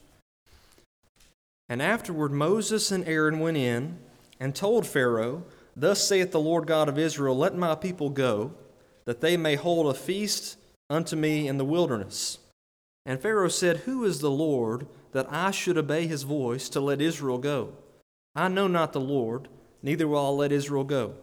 And 1.68 1.82
afterward, 1.82 2.32
Moses 2.32 2.90
and 2.90 3.06
Aaron 3.06 3.42
went 3.42 3.58
in 3.58 4.00
and 4.40 4.56
told 4.56 4.88
Pharaoh, 4.88 5.44
Thus 5.76 6.08
saith 6.08 6.32
the 6.32 6.40
Lord 6.40 6.68
God 6.68 6.88
of 6.88 6.98
Israel, 6.98 7.36
Let 7.36 7.54
my 7.54 7.76
people 7.76 8.10
go, 8.10 8.54
that 9.04 9.20
they 9.20 9.36
may 9.36 9.56
hold 9.56 9.94
a 9.94 9.94
feast 9.94 10.58
unto 10.90 11.18
me 11.18 11.50
in 11.50 11.58
the 11.58 11.66
wilderness. 11.66 12.38
And 13.06 13.22
Pharaoh 13.22 13.50
said, 13.50 13.78
Who 13.78 14.06
is 14.06 14.20
the 14.20 14.32
Lord 14.32 14.88
that 15.12 15.28
I 15.32 15.52
should 15.52 15.78
obey 15.78 16.08
his 16.08 16.24
voice 16.24 16.70
to 16.70 16.80
let 16.80 17.02
Israel 17.02 17.38
go? 17.38 17.74
I 18.36 18.48
know 18.48 18.68
not 18.68 18.94
the 18.94 19.02
Lord, 19.02 19.50
neither 19.82 20.08
will 20.08 20.26
I 20.26 20.30
let 20.30 20.52
Israel 20.52 20.84
go. 20.84 21.16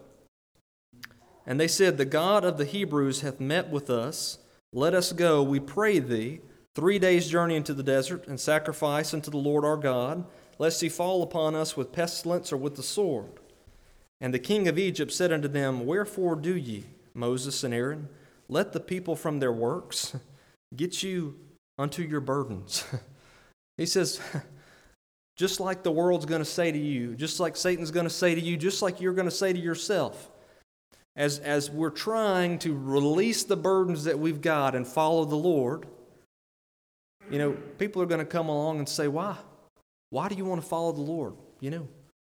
And 1.46 1.58
they 1.58 1.68
said, 1.68 1.96
The 1.96 2.04
God 2.04 2.44
of 2.44 2.58
the 2.58 2.64
Hebrews 2.64 3.22
hath 3.22 3.40
met 3.40 3.70
with 3.70 3.90
us 3.90 4.38
let 4.72 4.94
us 4.94 5.12
go, 5.12 5.42
we 5.42 5.58
pray 5.58 5.98
thee, 5.98 6.40
three 6.76 7.00
days' 7.00 7.28
journey 7.28 7.56
into 7.56 7.74
the 7.74 7.82
desert, 7.82 8.28
and 8.28 8.38
sacrifice 8.38 9.12
unto 9.12 9.30
the 9.30 9.36
Lord 9.36 9.64
our 9.64 9.76
God, 9.76 10.24
lest 10.58 10.80
he 10.80 10.88
fall 10.88 11.24
upon 11.24 11.56
us 11.56 11.76
with 11.76 11.92
pestilence 11.92 12.52
or 12.52 12.56
with 12.56 12.76
the 12.76 12.82
sword. 12.82 13.40
And 14.20 14.32
the 14.32 14.38
king 14.38 14.68
of 14.68 14.78
Egypt 14.78 15.10
said 15.10 15.32
unto 15.32 15.48
them, 15.48 15.86
Wherefore 15.86 16.36
do 16.36 16.56
ye, 16.56 16.84
Moses 17.14 17.64
and 17.64 17.74
Aaron, 17.74 18.08
let 18.48 18.72
the 18.72 18.80
people 18.80 19.16
from 19.16 19.40
their 19.40 19.52
works 19.52 20.14
get 20.76 21.02
you 21.02 21.36
unto 21.80 22.02
your 22.02 22.20
burdens? 22.20 22.84
he 23.76 23.86
says, 23.86 24.20
just 25.36 25.58
like 25.58 25.82
the 25.82 25.90
world's 25.90 26.26
going 26.26 26.42
to 26.42 26.44
say 26.44 26.70
to 26.70 26.78
you, 26.78 27.16
just 27.16 27.40
like 27.40 27.56
Satan's 27.56 27.90
going 27.90 28.06
to 28.06 28.10
say 28.10 28.34
to 28.34 28.40
you, 28.40 28.56
just 28.56 28.82
like 28.82 29.00
you're 29.00 29.14
going 29.14 29.28
to 29.28 29.34
say 29.34 29.52
to 29.52 29.58
yourself, 29.58 30.30
as, 31.16 31.38
as 31.38 31.70
we're 31.70 31.90
trying 31.90 32.58
to 32.60 32.76
release 32.76 33.44
the 33.44 33.56
burdens 33.56 34.04
that 34.04 34.18
we've 34.18 34.40
got 34.40 34.74
and 34.74 34.86
follow 34.86 35.24
the 35.24 35.36
Lord, 35.36 35.86
you 37.30 37.38
know, 37.38 37.52
people 37.78 38.02
are 38.02 38.06
going 38.06 38.20
to 38.20 38.26
come 38.26 38.48
along 38.48 38.78
and 38.78 38.88
say, 38.88 39.08
Why? 39.08 39.36
Why 40.10 40.28
do 40.28 40.34
you 40.34 40.44
want 40.44 40.60
to 40.60 40.66
follow 40.66 40.92
the 40.92 41.00
Lord? 41.00 41.34
You 41.60 41.70
know, 41.70 41.88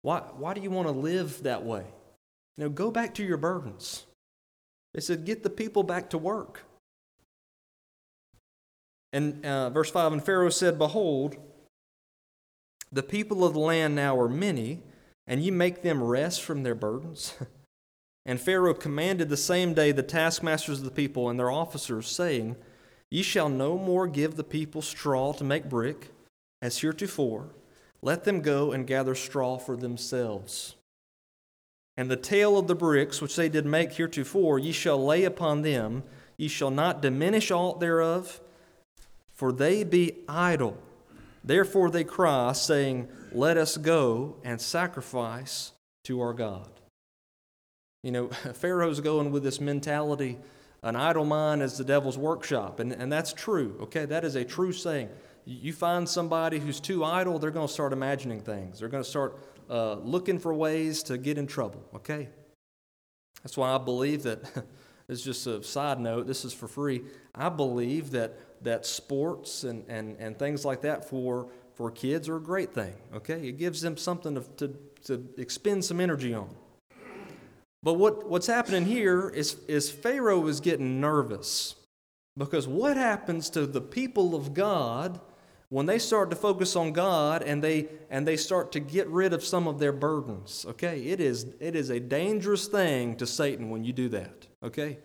why, 0.02 0.20
why 0.36 0.54
do 0.54 0.60
you 0.60 0.70
want 0.70 0.88
to 0.88 0.92
live 0.92 1.42
that 1.44 1.64
way? 1.64 1.84
You 2.56 2.64
know, 2.64 2.70
go 2.70 2.90
back 2.90 3.14
to 3.14 3.24
your 3.24 3.36
burdens. 3.36 4.06
They 4.94 5.00
said, 5.00 5.24
Get 5.24 5.42
the 5.42 5.50
people 5.50 5.82
back 5.82 6.10
to 6.10 6.18
work. 6.18 6.62
And 9.12 9.44
uh, 9.44 9.70
verse 9.70 9.90
5 9.90 10.12
And 10.12 10.24
Pharaoh 10.24 10.50
said, 10.50 10.78
Behold, 10.78 11.36
the 12.92 13.02
people 13.02 13.44
of 13.44 13.54
the 13.54 13.60
land 13.60 13.94
now 13.94 14.18
are 14.18 14.28
many, 14.28 14.82
and 15.26 15.42
ye 15.42 15.50
make 15.50 15.82
them 15.82 16.02
rest 16.02 16.42
from 16.42 16.62
their 16.62 16.74
burdens. 16.74 17.34
and 18.26 18.40
Pharaoh 18.40 18.74
commanded 18.74 19.28
the 19.28 19.36
same 19.36 19.74
day 19.74 19.92
the 19.92 20.02
taskmasters 20.02 20.78
of 20.78 20.84
the 20.84 20.90
people 20.90 21.28
and 21.28 21.38
their 21.38 21.50
officers, 21.50 22.08
saying, 22.08 22.56
Ye 23.10 23.22
shall 23.22 23.48
no 23.48 23.76
more 23.76 24.06
give 24.06 24.36
the 24.36 24.44
people 24.44 24.82
straw 24.82 25.32
to 25.34 25.44
make 25.44 25.68
brick, 25.68 26.10
as 26.62 26.78
heretofore. 26.78 27.50
Let 28.02 28.24
them 28.24 28.40
go 28.40 28.72
and 28.72 28.86
gather 28.86 29.14
straw 29.14 29.58
for 29.58 29.76
themselves. 29.76 30.74
And 31.96 32.10
the 32.10 32.16
tale 32.16 32.56
of 32.56 32.66
the 32.66 32.74
bricks 32.74 33.20
which 33.20 33.36
they 33.36 33.48
did 33.48 33.66
make 33.66 33.92
heretofore, 33.92 34.58
ye 34.58 34.72
shall 34.72 35.04
lay 35.04 35.24
upon 35.24 35.62
them, 35.62 36.02
ye 36.38 36.48
shall 36.48 36.70
not 36.70 37.02
diminish 37.02 37.50
aught 37.50 37.78
thereof, 37.78 38.40
for 39.40 39.52
they 39.52 39.84
be 39.84 40.12
idle. 40.28 40.76
Therefore 41.42 41.90
they 41.90 42.04
cry, 42.04 42.52
saying, 42.52 43.08
Let 43.32 43.56
us 43.56 43.78
go 43.78 44.36
and 44.44 44.60
sacrifice 44.60 45.72
to 46.04 46.20
our 46.20 46.34
God. 46.34 46.68
You 48.02 48.12
know, 48.12 48.28
Pharaoh's 48.52 49.00
going 49.00 49.30
with 49.30 49.42
this 49.42 49.58
mentality 49.58 50.36
an 50.82 50.94
idle 50.94 51.24
mind 51.24 51.62
is 51.62 51.78
the 51.78 51.84
devil's 51.84 52.18
workshop, 52.18 52.80
and, 52.80 52.92
and 52.92 53.10
that's 53.10 53.32
true, 53.32 53.78
okay? 53.80 54.04
That 54.04 54.24
is 54.24 54.34
a 54.34 54.44
true 54.44 54.72
saying. 54.72 55.08
You 55.46 55.72
find 55.72 56.06
somebody 56.06 56.58
who's 56.58 56.78
too 56.78 57.02
idle, 57.02 57.38
they're 57.38 57.50
going 57.50 57.66
to 57.66 57.72
start 57.72 57.94
imagining 57.94 58.40
things. 58.40 58.78
They're 58.78 58.88
going 58.88 59.02
to 59.02 59.08
start 59.08 59.38
uh, 59.70 59.94
looking 59.94 60.38
for 60.38 60.52
ways 60.52 61.02
to 61.04 61.16
get 61.16 61.38
in 61.38 61.46
trouble, 61.46 61.82
okay? 61.96 62.28
That's 63.42 63.56
why 63.56 63.74
I 63.74 63.78
believe 63.78 64.22
that, 64.24 64.40
it's 65.08 65.22
just 65.22 65.46
a 65.46 65.62
side 65.62 65.98
note, 65.98 66.26
this 66.26 66.44
is 66.44 66.52
for 66.52 66.68
free. 66.68 67.02
I 67.34 67.48
believe 67.48 68.10
that 68.10 68.38
that 68.62 68.84
sports 68.84 69.64
and, 69.64 69.84
and, 69.88 70.16
and 70.18 70.38
things 70.38 70.64
like 70.64 70.82
that 70.82 71.08
for, 71.08 71.48
for 71.74 71.90
kids 71.90 72.28
are 72.28 72.36
a 72.36 72.42
great 72.42 72.72
thing, 72.72 72.94
okay? 73.14 73.48
It 73.48 73.58
gives 73.58 73.80
them 73.80 73.96
something 73.96 74.34
to, 74.34 74.42
to, 74.58 74.76
to 75.04 75.28
expend 75.38 75.84
some 75.84 76.00
energy 76.00 76.34
on. 76.34 76.54
But 77.82 77.94
what, 77.94 78.28
what's 78.28 78.46
happening 78.46 78.84
here 78.84 79.30
is, 79.30 79.56
is 79.66 79.90
Pharaoh 79.90 80.46
is 80.46 80.60
getting 80.60 81.00
nervous 81.00 81.76
because 82.36 82.68
what 82.68 82.96
happens 82.96 83.48
to 83.50 83.66
the 83.66 83.80
people 83.80 84.34
of 84.34 84.52
God 84.52 85.20
when 85.70 85.86
they 85.86 85.98
start 85.98 86.28
to 86.30 86.36
focus 86.36 86.76
on 86.76 86.92
God 86.92 87.42
and 87.42 87.64
they, 87.64 87.88
and 88.10 88.26
they 88.26 88.36
start 88.36 88.72
to 88.72 88.80
get 88.80 89.08
rid 89.08 89.32
of 89.32 89.42
some 89.42 89.66
of 89.66 89.78
their 89.78 89.92
burdens? 89.92 90.66
Okay, 90.68 91.04
it 91.04 91.20
is, 91.20 91.54
it 91.58 91.74
is 91.74 91.88
a 91.88 91.98
dangerous 91.98 92.66
thing 92.66 93.16
to 93.16 93.26
Satan 93.26 93.70
when 93.70 93.84
you 93.84 93.94
do 93.94 94.10
that, 94.10 94.46
okay? 94.62 94.98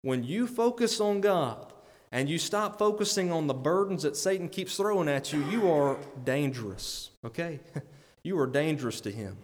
When 0.00 0.24
you 0.24 0.46
focus 0.46 1.00
on 1.00 1.20
God, 1.20 1.73
and 2.14 2.28
you 2.28 2.38
stop 2.38 2.78
focusing 2.78 3.32
on 3.32 3.48
the 3.48 3.54
burdens 3.54 4.04
that 4.04 4.16
Satan 4.16 4.48
keeps 4.48 4.76
throwing 4.76 5.08
at 5.08 5.32
you, 5.32 5.44
you 5.50 5.68
are 5.68 5.98
dangerous, 6.24 7.10
okay? 7.24 7.58
you 8.22 8.38
are 8.38 8.46
dangerous 8.46 9.00
to 9.00 9.10
him. 9.10 9.36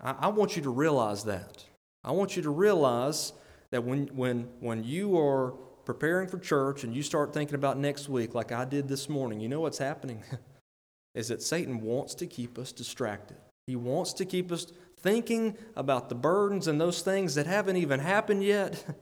I, 0.00 0.14
I 0.20 0.28
want 0.28 0.56
you 0.56 0.62
to 0.62 0.70
realize 0.70 1.24
that. 1.24 1.62
I 2.02 2.12
want 2.12 2.34
you 2.34 2.42
to 2.44 2.50
realize 2.50 3.34
that 3.72 3.84
when, 3.84 4.06
when, 4.16 4.48
when 4.60 4.84
you 4.84 5.18
are 5.18 5.50
preparing 5.84 6.28
for 6.28 6.38
church 6.38 6.82
and 6.82 6.96
you 6.96 7.02
start 7.02 7.34
thinking 7.34 7.56
about 7.56 7.76
next 7.76 8.08
week, 8.08 8.34
like 8.34 8.50
I 8.50 8.64
did 8.64 8.88
this 8.88 9.10
morning, 9.10 9.38
you 9.38 9.50
know 9.50 9.60
what's 9.60 9.76
happening? 9.76 10.22
is 11.14 11.28
that 11.28 11.42
Satan 11.42 11.82
wants 11.82 12.14
to 12.14 12.26
keep 12.26 12.58
us 12.58 12.72
distracted. 12.72 13.36
He 13.66 13.76
wants 13.76 14.14
to 14.14 14.24
keep 14.24 14.50
us 14.50 14.66
thinking 14.96 15.58
about 15.76 16.08
the 16.08 16.14
burdens 16.14 16.68
and 16.68 16.80
those 16.80 17.02
things 17.02 17.34
that 17.34 17.46
haven't 17.46 17.76
even 17.76 18.00
happened 18.00 18.42
yet. 18.42 18.82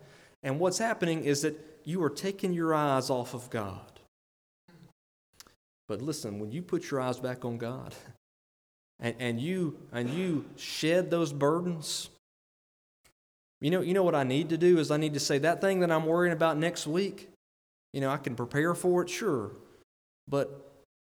And 0.42 0.58
what's 0.58 0.78
happening 0.78 1.24
is 1.24 1.42
that 1.42 1.71
you 1.84 2.02
are 2.02 2.10
taking 2.10 2.52
your 2.52 2.74
eyes 2.74 3.10
off 3.10 3.34
of 3.34 3.50
God. 3.50 4.00
But 5.88 6.00
listen, 6.00 6.38
when 6.38 6.52
you 6.52 6.62
put 6.62 6.90
your 6.90 7.00
eyes 7.00 7.18
back 7.18 7.44
on 7.44 7.58
God 7.58 7.94
and, 9.00 9.14
and 9.18 9.40
you 9.40 9.78
and 9.92 10.10
you 10.10 10.44
shed 10.56 11.10
those 11.10 11.32
burdens, 11.32 12.08
you 13.60 13.70
know, 13.70 13.80
you 13.80 13.94
know 13.94 14.02
what 14.02 14.14
I 14.14 14.24
need 14.24 14.48
to 14.48 14.58
do 14.58 14.78
is 14.78 14.90
I 14.90 14.96
need 14.96 15.14
to 15.14 15.20
say 15.20 15.38
that 15.38 15.60
thing 15.60 15.80
that 15.80 15.90
I'm 15.90 16.06
worrying 16.06 16.32
about 16.32 16.58
next 16.58 16.86
week, 16.86 17.28
you 17.92 18.00
know, 18.00 18.10
I 18.10 18.16
can 18.16 18.34
prepare 18.34 18.74
for 18.74 19.02
it, 19.02 19.10
sure. 19.10 19.52
But 20.28 20.72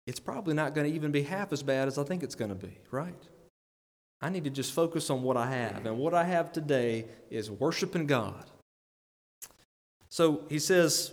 it's 0.08 0.20
probably 0.20 0.54
not 0.54 0.74
going 0.76 0.90
to 0.90 0.96
even 0.96 1.12
be 1.12 1.24
half 1.24 1.54
as 1.54 1.64
bad 1.64 1.88
as 1.88 1.98
I 1.98 2.04
think 2.04 2.24
it's 2.24 2.36
going 2.36 2.50
to 2.50 2.56
be, 2.56 2.78
right? 2.92 3.16
I 4.22 4.30
need 4.30 4.44
to 4.46 4.50
just 4.50 4.74
focus 4.74 5.10
on 5.10 5.22
what 5.24 5.38
I 5.38 5.50
have. 5.52 5.86
And 5.86 5.98
what 5.98 6.14
I 6.14 6.24
have 6.24 6.52
today 6.52 7.06
is 7.30 7.52
worshiping 7.52 8.08
God. 8.08 8.50
So 10.14 10.42
he 10.48 10.60
says, 10.60 11.12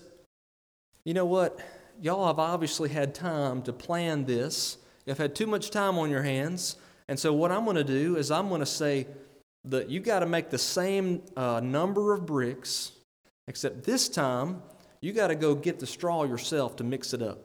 You 1.04 1.14
know 1.14 1.24
what? 1.24 1.58
Y'all 2.02 2.26
have 2.26 2.38
obviously 2.38 2.90
had 2.90 3.14
time 3.14 3.62
to 3.62 3.72
plan 3.72 4.26
this. 4.26 4.76
You've 5.06 5.16
had 5.16 5.34
too 5.34 5.46
much 5.46 5.70
time 5.70 5.98
on 5.98 6.10
your 6.10 6.22
hands. 6.22 6.76
And 7.08 7.18
so, 7.18 7.32
what 7.32 7.50
I'm 7.50 7.64
going 7.64 7.76
to 7.76 7.84
do 7.84 8.16
is, 8.16 8.30
I'm 8.30 8.50
going 8.50 8.60
to 8.60 8.66
say 8.66 9.06
that 9.64 9.88
you 9.88 10.00
got 10.00 10.18
to 10.18 10.26
make 10.26 10.50
the 10.50 10.58
same 10.58 11.22
uh, 11.34 11.60
number 11.60 12.12
of 12.12 12.26
bricks, 12.26 12.92
except 13.48 13.84
this 13.84 14.06
time 14.06 14.60
you 15.00 15.14
got 15.14 15.28
to 15.28 15.34
go 15.34 15.54
get 15.54 15.80
the 15.80 15.86
straw 15.86 16.24
yourself 16.24 16.76
to 16.76 16.84
mix 16.84 17.14
it 17.14 17.22
up. 17.22 17.38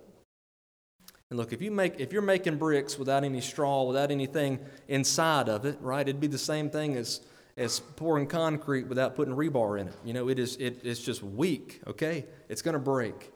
And 1.30 1.40
look, 1.40 1.54
if 1.54 1.62
you 1.62 1.72
make 1.72 2.02
if 2.02 2.12
you're 2.12 2.22
making 2.22 2.58
bricks 2.58 3.00
without 3.00 3.24
any 3.24 3.40
straw, 3.40 3.84
without 3.84 4.12
anything 4.12 4.60
inside 4.90 5.48
of 5.48 5.64
it, 5.64 5.78
right? 5.80 6.06
It'd 6.06 6.20
be 6.20 6.28
the 6.28 6.38
same 6.38 6.70
thing 6.70 6.98
as 6.98 7.22
as 7.58 7.80
pouring 7.80 8.28
concrete 8.28 8.88
without 8.88 9.16
putting 9.16 9.34
rebar 9.34 9.80
in 9.80 9.88
it. 9.88 9.96
You 10.04 10.14
know, 10.14 10.30
it 10.30 10.40
is, 10.40 10.58
it, 10.58 10.82
it's 10.84 11.02
just 11.02 11.24
weak, 11.24 11.82
okay? 11.88 12.26
It's 12.50 12.62
going 12.62 12.74
to 12.74 12.80
break. 12.80 13.32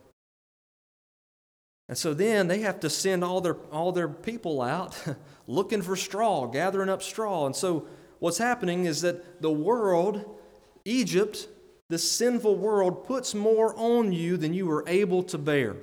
And 1.87 1.97
so 1.97 2.13
then 2.13 2.47
they 2.47 2.59
have 2.59 2.81
to 2.81 2.89
send 2.89 3.23
all 3.23 3.41
their, 3.41 3.55
all 3.71 3.91
their 3.91 4.09
people 4.09 4.61
out 4.61 5.01
looking 5.47 5.81
for 5.81 5.95
straw, 5.95 6.45
gathering 6.47 6.89
up 6.89 7.01
straw. 7.01 7.45
And 7.45 7.55
so 7.55 7.87
what's 8.19 8.37
happening 8.37 8.85
is 8.85 9.01
that 9.01 9.41
the 9.41 9.51
world, 9.51 10.37
Egypt, 10.85 11.47
the 11.87 11.97
sinful 11.97 12.55
world, 12.55 13.07
puts 13.07 13.33
more 13.33 13.73
on 13.75 14.11
you 14.11 14.37
than 14.37 14.53
you 14.53 14.69
are 14.69 14.87
able 14.87 15.23
to 15.23 15.37
bear. 15.37 15.77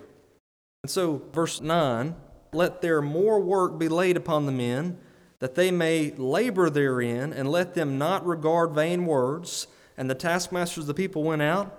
And 0.85 0.91
so, 0.91 1.23
verse 1.33 1.61
9 1.61 2.15
let 2.53 2.81
there 2.81 3.03
more 3.03 3.41
work 3.41 3.77
be 3.77 3.89
laid 3.89 4.17
upon 4.17 4.47
the 4.47 4.53
men 4.53 4.99
that 5.39 5.55
they 5.55 5.71
may 5.71 6.13
labor 6.13 6.71
therein, 6.71 7.33
and 7.33 7.51
let 7.51 7.75
them 7.75 7.99
not 7.99 8.27
regard 8.27 8.73
vain 8.73 9.07
words. 9.07 9.67
And 9.97 10.11
the 10.11 10.15
taskmasters 10.15 10.85
of 10.85 10.87
the 10.89 10.95
people 10.95 11.23
went 11.23 11.43
out, 11.43 11.79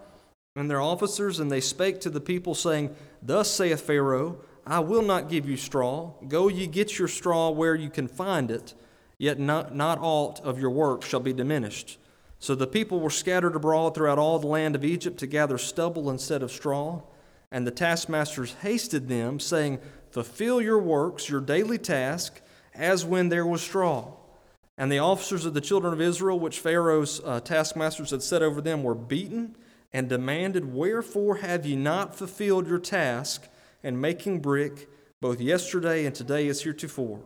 and 0.55 0.69
their 0.69 0.81
officers, 0.81 1.39
and 1.39 1.51
they 1.51 1.61
spake 1.61 1.99
to 2.01 2.09
the 2.09 2.21
people, 2.21 2.55
saying, 2.55 2.95
Thus 3.21 3.49
saith 3.49 3.81
Pharaoh, 3.81 4.39
I 4.65 4.79
will 4.79 5.01
not 5.01 5.29
give 5.29 5.47
you 5.47 5.55
straw. 5.55 6.13
Go 6.27 6.49
ye 6.49 6.67
get 6.67 6.99
your 6.99 7.07
straw 7.07 7.49
where 7.49 7.75
you 7.75 7.89
can 7.89 8.07
find 8.07 8.51
it, 8.51 8.73
yet 9.17 9.39
not, 9.39 9.73
not 9.73 9.99
aught 10.01 10.41
of 10.41 10.59
your 10.59 10.71
work 10.71 11.03
shall 11.03 11.19
be 11.19 11.33
diminished. 11.33 11.97
So 12.39 12.53
the 12.53 12.67
people 12.67 12.99
were 12.99 13.09
scattered 13.09 13.55
abroad 13.55 13.95
throughout 13.95 14.19
all 14.19 14.39
the 14.39 14.47
land 14.47 14.75
of 14.75 14.85
Egypt 14.85 15.17
to 15.19 15.27
gather 15.27 15.57
stubble 15.57 16.09
instead 16.09 16.43
of 16.43 16.51
straw. 16.51 17.01
And 17.51 17.65
the 17.65 17.71
taskmasters 17.71 18.53
hasted 18.61 19.07
them, 19.07 19.39
saying, 19.39 19.79
Fulfill 20.11 20.61
your 20.61 20.79
works, 20.79 21.29
your 21.29 21.41
daily 21.41 21.77
task 21.77 22.41
as 22.77 23.05
when 23.05 23.29
there 23.29 23.45
was 23.45 23.61
straw. 23.61 24.11
And 24.77 24.91
the 24.91 24.99
officers 24.99 25.45
of 25.45 25.53
the 25.53 25.61
children 25.61 25.93
of 25.93 26.01
Israel, 26.01 26.39
which 26.39 26.59
Pharaoh's 26.59 27.19
uh, 27.25 27.39
taskmasters 27.39 28.11
had 28.11 28.21
set 28.21 28.43
over 28.43 28.61
them, 28.61 28.83
were 28.83 28.95
beaten 28.95 29.55
and 29.91 30.07
demanded, 30.07 30.73
Wherefore 30.73 31.37
have 31.37 31.65
ye 31.65 31.75
not 31.75 32.15
fulfilled 32.15 32.67
your 32.67 32.79
task 32.79 33.47
in 33.81 33.99
making 33.99 34.41
brick, 34.41 34.87
both 35.19 35.41
yesterday 35.41 36.05
and 36.05 36.13
today 36.13 36.47
as 36.47 36.61
heretofore? 36.61 37.21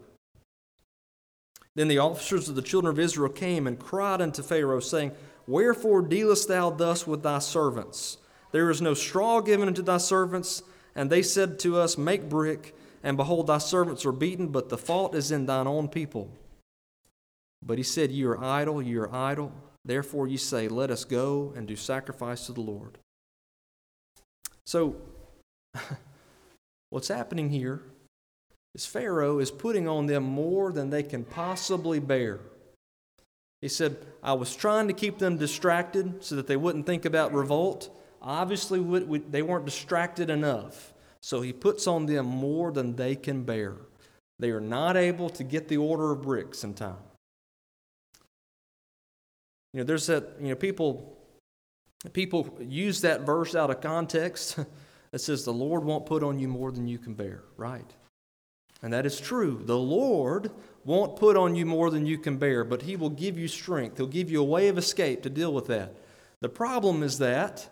Then 1.76 1.88
the 1.88 1.98
officers 1.98 2.48
of 2.50 2.56
the 2.56 2.62
children 2.62 2.92
of 2.92 3.00
Israel 3.00 3.32
came 3.32 3.68
and 3.68 3.80
cried 3.80 4.22
unto 4.22 4.42
Pharaoh, 4.42 4.80
saying, 4.80 5.12
Wherefore 5.48 6.02
dealest 6.02 6.48
thou 6.48 6.70
thus 6.70 7.06
with 7.06 7.24
thy 7.24 7.40
servants? 7.40 8.18
There 8.52 8.70
is 8.70 8.82
no 8.82 8.94
straw 8.94 9.42
given 9.42 9.68
unto 9.68 9.82
thy 9.82 9.98
servants, 9.98 10.64
And 10.96 11.10
they 11.10 11.22
said 11.22 11.60
to 11.60 11.78
us, 11.78 11.98
Make 11.98 12.30
brick, 12.30 12.76
and 13.04 13.18
behold, 13.18 13.48
thy 13.48 13.58
servants 13.58 14.06
are 14.06 14.12
beaten, 14.12 14.48
but 14.48 14.70
the 14.70 14.78
fault 14.78 15.16
is 15.16 15.32
in 15.32 15.46
thine 15.46 15.68
own 15.68 15.88
people. 15.88 16.32
But 17.64 17.78
he 17.78 17.84
said, 17.84 18.12
Ye 18.12 18.24
are 18.26 18.42
idle, 18.44 18.82
ye 18.82 18.96
are 18.96 19.14
idle. 19.14 19.52
Therefore 19.84 20.28
ye 20.28 20.38
say, 20.38 20.68
Let 20.68 20.92
us 20.92 21.04
go 21.04 21.54
and 21.56 21.68
do 21.68 21.76
sacrifice 21.76 22.46
to 22.46 22.54
the 22.54 22.62
Lord. 22.62 22.98
So, 24.66 24.96
what's 26.90 27.08
happening 27.08 27.50
here 27.50 27.82
is 28.74 28.86
Pharaoh 28.86 29.40
is 29.40 29.52
putting 29.52 29.88
on 29.88 30.06
them 30.06 30.24
more 30.24 30.72
than 30.72 30.90
they 30.90 31.04
can 31.04 31.24
possibly 31.24 32.00
bear. 32.00 32.40
He 33.62 33.68
said, 33.68 33.98
I 34.24 34.34
was 34.34 34.56
trying 34.56 34.88
to 34.88 34.94
keep 34.94 35.20
them 35.20 35.38
distracted 35.38 36.24
so 36.24 36.36
that 36.36 36.48
they 36.48 36.58
wouldn't 36.58 36.86
think 36.86 37.06
about 37.06 37.34
revolt. 37.34 37.96
Obviously, 38.22 38.80
they 39.30 39.42
weren't 39.42 39.66
distracted 39.66 40.30
enough. 40.30 40.94
So 41.21 41.41
he 41.41 41.53
puts 41.53 41.88
on 41.88 42.05
them 42.05 42.25
more 42.25 42.71
than 42.71 42.95
they 42.95 43.15
can 43.15 43.43
bear. 43.43 43.75
They 44.39 44.49
are 44.49 44.62
not 44.62 44.97
able 44.97 45.29
to 45.29 45.43
get 45.43 45.67
the 45.67 45.77
order 45.77 46.12
of 46.12 46.23
bricks 46.23 46.63
in 46.63 46.73
time. 46.73 46.95
You 49.73 49.79
know, 49.79 49.84
there's 49.84 50.07
that, 50.07 50.38
you 50.41 50.49
know, 50.49 50.55
people 50.55 51.17
people 52.13 52.57
use 52.60 53.01
that 53.01 53.21
verse 53.21 53.53
out 53.55 53.69
of 53.69 53.81
context. 53.81 54.57
that 55.12 55.19
says 55.19 55.45
the 55.45 55.53
Lord 55.53 55.84
won't 55.84 56.05
put 56.05 56.23
on 56.23 56.39
you 56.39 56.47
more 56.47 56.71
than 56.71 56.88
you 56.88 56.97
can 56.97 57.13
bear, 57.13 57.43
right? 57.57 57.93
And 58.81 58.91
that 58.93 59.05
is 59.05 59.19
true. 59.19 59.62
The 59.63 59.77
Lord 59.77 60.51
won't 60.86 61.17
put 61.17 61.38
on 61.38 61.55
you 61.55 61.65
more 61.65 61.91
than 61.91 62.05
you 62.05 62.17
can 62.17 62.38
bear, 62.38 62.63
but 62.63 62.81
He 62.81 62.95
will 62.95 63.10
give 63.10 63.38
you 63.38 63.47
strength. 63.47 63.97
He'll 63.97 64.07
give 64.07 64.31
you 64.31 64.41
a 64.41 64.45
way 64.45 64.69
of 64.69 64.77
escape 64.77 65.21
to 65.23 65.29
deal 65.29 65.53
with 65.53 65.67
that. 65.67 65.95
The 66.39 66.49
problem 66.49 67.03
is 67.03 67.19
that 67.19 67.69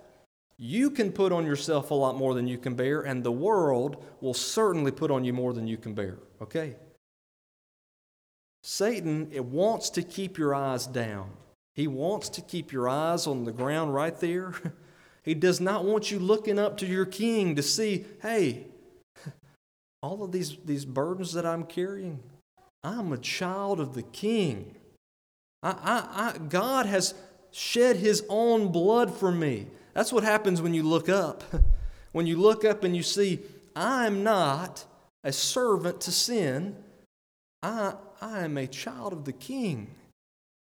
you 0.62 0.92
can 0.92 1.14
put 1.14 1.32
on 1.32 1.46
yourself 1.46 1.90
a 1.90 1.94
lot 1.94 2.18
more 2.18 2.34
than 2.34 2.46
you 2.46 2.58
can 2.58 2.76
bear, 2.76 3.02
and 3.02 3.24
the 3.24 3.32
world 3.32 4.04
will 4.20 4.34
certainly 4.34 4.92
put 4.92 5.10
on 5.10 5.24
you 5.24 5.32
more 5.32 5.54
than 5.54 5.66
you 5.68 5.78
can 5.78 5.94
bear, 5.94 6.20
okay? 6.42 6.76
Satan 8.62 9.30
it 9.32 9.46
wants 9.46 9.90
to 9.92 10.04
keep 10.04 10.38
your 10.38 10.54
eyes 10.54 10.86
down. 10.86 11.32
He 11.76 11.88
wants 11.88 12.28
to 12.30 12.42
keep 12.42 12.74
your 12.74 12.90
eyes 12.90 13.26
on 13.26 13.46
the 13.46 13.54
ground 13.54 13.94
right 13.94 14.20
there. 14.20 14.54
He 15.22 15.34
does 15.36 15.60
not 15.60 15.84
want 15.84 16.10
you 16.10 16.18
looking 16.18 16.58
up 16.58 16.78
to 16.78 16.88
your 16.88 17.06
king 17.06 17.56
to 17.58 17.62
see, 17.62 18.06
hey, 18.22 18.66
all 20.02 20.24
of 20.24 20.32
these, 20.32 20.58
these 20.66 20.86
burdens 20.86 21.34
that 21.34 21.46
I'm 21.46 21.66
carrying, 21.66 22.20
I'm 22.84 23.12
a 23.12 23.18
child 23.18 23.80
of 23.80 23.94
the 23.94 24.02
king. 24.02 24.76
I, 25.62 25.70
I, 25.70 26.30
I, 26.30 26.38
God 26.38 26.86
has 26.86 27.14
shed 27.52 27.98
his 27.98 28.24
own 28.30 28.72
blood 28.72 29.14
for 29.14 29.32
me. 29.32 29.68
That's 30.00 30.14
what 30.14 30.24
happens 30.24 30.62
when 30.62 30.74
you 30.74 30.84
look 30.84 31.10
up. 31.10 31.44
When 32.14 32.26
you 32.26 32.38
look 32.38 32.66
up 32.66 32.84
and 32.84 32.96
you 32.96 33.04
see, 33.04 33.40
I'm 33.76 34.24
not 34.24 34.84
a 35.24 35.32
servant 35.32 36.02
to 36.02 36.12
sin, 36.12 36.76
I, 37.62 37.94
I 38.20 38.40
am 38.46 38.58
a 38.58 38.66
child 38.66 39.14
of 39.14 39.26
the 39.26 39.34
king. 39.34 39.94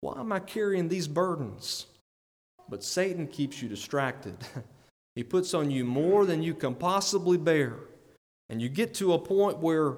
Why 0.01 0.19
am 0.19 0.33
I 0.33 0.39
carrying 0.39 0.89
these 0.89 1.07
burdens? 1.07 1.85
But 2.67 2.83
Satan 2.83 3.27
keeps 3.27 3.61
you 3.61 3.69
distracted. 3.69 4.35
he 5.15 5.23
puts 5.23 5.53
on 5.53 5.71
you 5.71 5.85
more 5.85 6.25
than 6.25 6.43
you 6.43 6.53
can 6.53 6.75
possibly 6.75 7.37
bear. 7.37 7.75
And 8.49 8.61
you 8.61 8.67
get 8.67 8.93
to 8.95 9.13
a 9.13 9.19
point 9.19 9.59
where, 9.59 9.93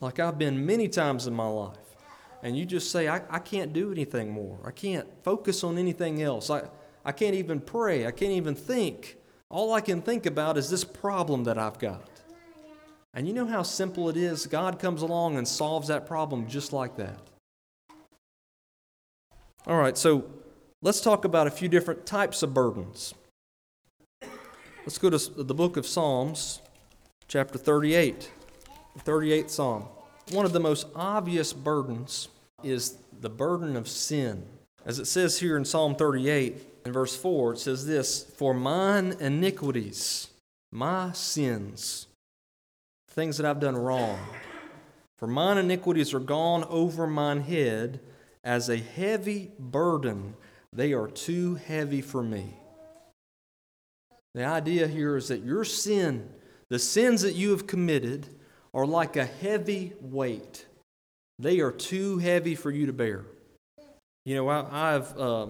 like 0.00 0.20
I've 0.20 0.38
been 0.38 0.64
many 0.64 0.86
times 0.86 1.26
in 1.26 1.34
my 1.34 1.48
life, 1.48 1.96
and 2.44 2.56
you 2.56 2.64
just 2.64 2.92
say, 2.92 3.08
I, 3.08 3.22
I 3.28 3.40
can't 3.40 3.72
do 3.72 3.90
anything 3.90 4.30
more. 4.30 4.60
I 4.64 4.70
can't 4.70 5.08
focus 5.24 5.64
on 5.64 5.78
anything 5.78 6.22
else. 6.22 6.48
I, 6.48 6.68
I 7.04 7.12
can't 7.12 7.34
even 7.34 7.60
pray. 7.60 8.06
I 8.06 8.10
can't 8.10 8.32
even 8.32 8.54
think. 8.54 9.16
All 9.50 9.72
I 9.72 9.80
can 9.80 10.00
think 10.00 10.26
about 10.26 10.56
is 10.56 10.70
this 10.70 10.84
problem 10.84 11.44
that 11.44 11.58
I've 11.58 11.78
got. 11.78 12.08
And 13.12 13.28
you 13.28 13.34
know 13.34 13.46
how 13.46 13.62
simple 13.62 14.08
it 14.08 14.16
is? 14.16 14.46
God 14.46 14.78
comes 14.78 15.02
along 15.02 15.36
and 15.36 15.46
solves 15.46 15.88
that 15.88 16.06
problem 16.06 16.48
just 16.48 16.72
like 16.72 16.96
that. 16.96 17.18
All 19.66 19.78
right, 19.78 19.96
so 19.96 20.24
let's 20.82 21.00
talk 21.00 21.24
about 21.24 21.46
a 21.46 21.50
few 21.50 21.68
different 21.68 22.04
types 22.04 22.42
of 22.42 22.52
burdens. 22.52 23.14
Let's 24.84 24.98
go 24.98 25.08
to 25.08 25.18
the 25.18 25.54
book 25.54 25.76
of 25.76 25.86
Psalms, 25.86 26.60
chapter 27.28 27.56
38, 27.56 28.30
38th 28.98 29.50
Psalm. 29.50 29.84
One 30.32 30.44
of 30.44 30.52
the 30.52 30.60
most 30.60 30.88
obvious 30.94 31.52
burdens 31.52 32.28
is 32.62 32.98
the 33.20 33.30
burden 33.30 33.76
of 33.76 33.88
sin. 33.88 34.44
As 34.84 34.98
it 34.98 35.06
says 35.06 35.38
here 35.38 35.56
in 35.56 35.64
Psalm 35.64 35.94
38, 35.94 36.73
in 36.84 36.92
verse 36.92 37.16
4, 37.16 37.54
it 37.54 37.58
says 37.58 37.86
this 37.86 38.24
For 38.36 38.54
mine 38.54 39.16
iniquities, 39.20 40.28
my 40.72 41.12
sins, 41.12 42.06
things 43.08 43.36
that 43.36 43.46
I've 43.46 43.60
done 43.60 43.76
wrong, 43.76 44.18
for 45.18 45.26
mine 45.26 45.58
iniquities 45.58 46.12
are 46.14 46.20
gone 46.20 46.64
over 46.64 47.06
mine 47.06 47.40
head 47.40 48.00
as 48.42 48.68
a 48.68 48.76
heavy 48.76 49.52
burden. 49.58 50.34
They 50.72 50.92
are 50.92 51.08
too 51.08 51.54
heavy 51.54 52.00
for 52.00 52.22
me. 52.22 52.58
The 54.34 54.44
idea 54.44 54.88
here 54.88 55.16
is 55.16 55.28
that 55.28 55.44
your 55.44 55.64
sin 55.64 56.28
the 56.70 56.78
sins 56.78 57.22
that 57.22 57.34
you 57.34 57.50
have 57.50 57.66
committed 57.66 58.26
are 58.72 58.86
like 58.86 59.16
a 59.16 59.24
heavy 59.24 59.92
weight. 60.00 60.66
They 61.38 61.60
are 61.60 61.70
too 61.70 62.18
heavy 62.18 62.54
for 62.54 62.70
you 62.70 62.86
to 62.86 62.92
bear. 62.92 63.24
You 64.24 64.34
know, 64.36 64.48
I, 64.48 64.92
have 64.92 65.18
uh, 65.18 65.46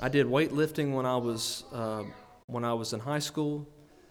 I 0.00 0.10
did 0.10 0.26
weightlifting 0.26 0.92
when 0.92 1.06
I 1.06 1.16
was 1.16 1.64
uh, 1.72 2.04
when 2.46 2.64
I 2.64 2.74
was 2.74 2.92
in 2.92 3.00
high 3.00 3.18
school. 3.18 3.66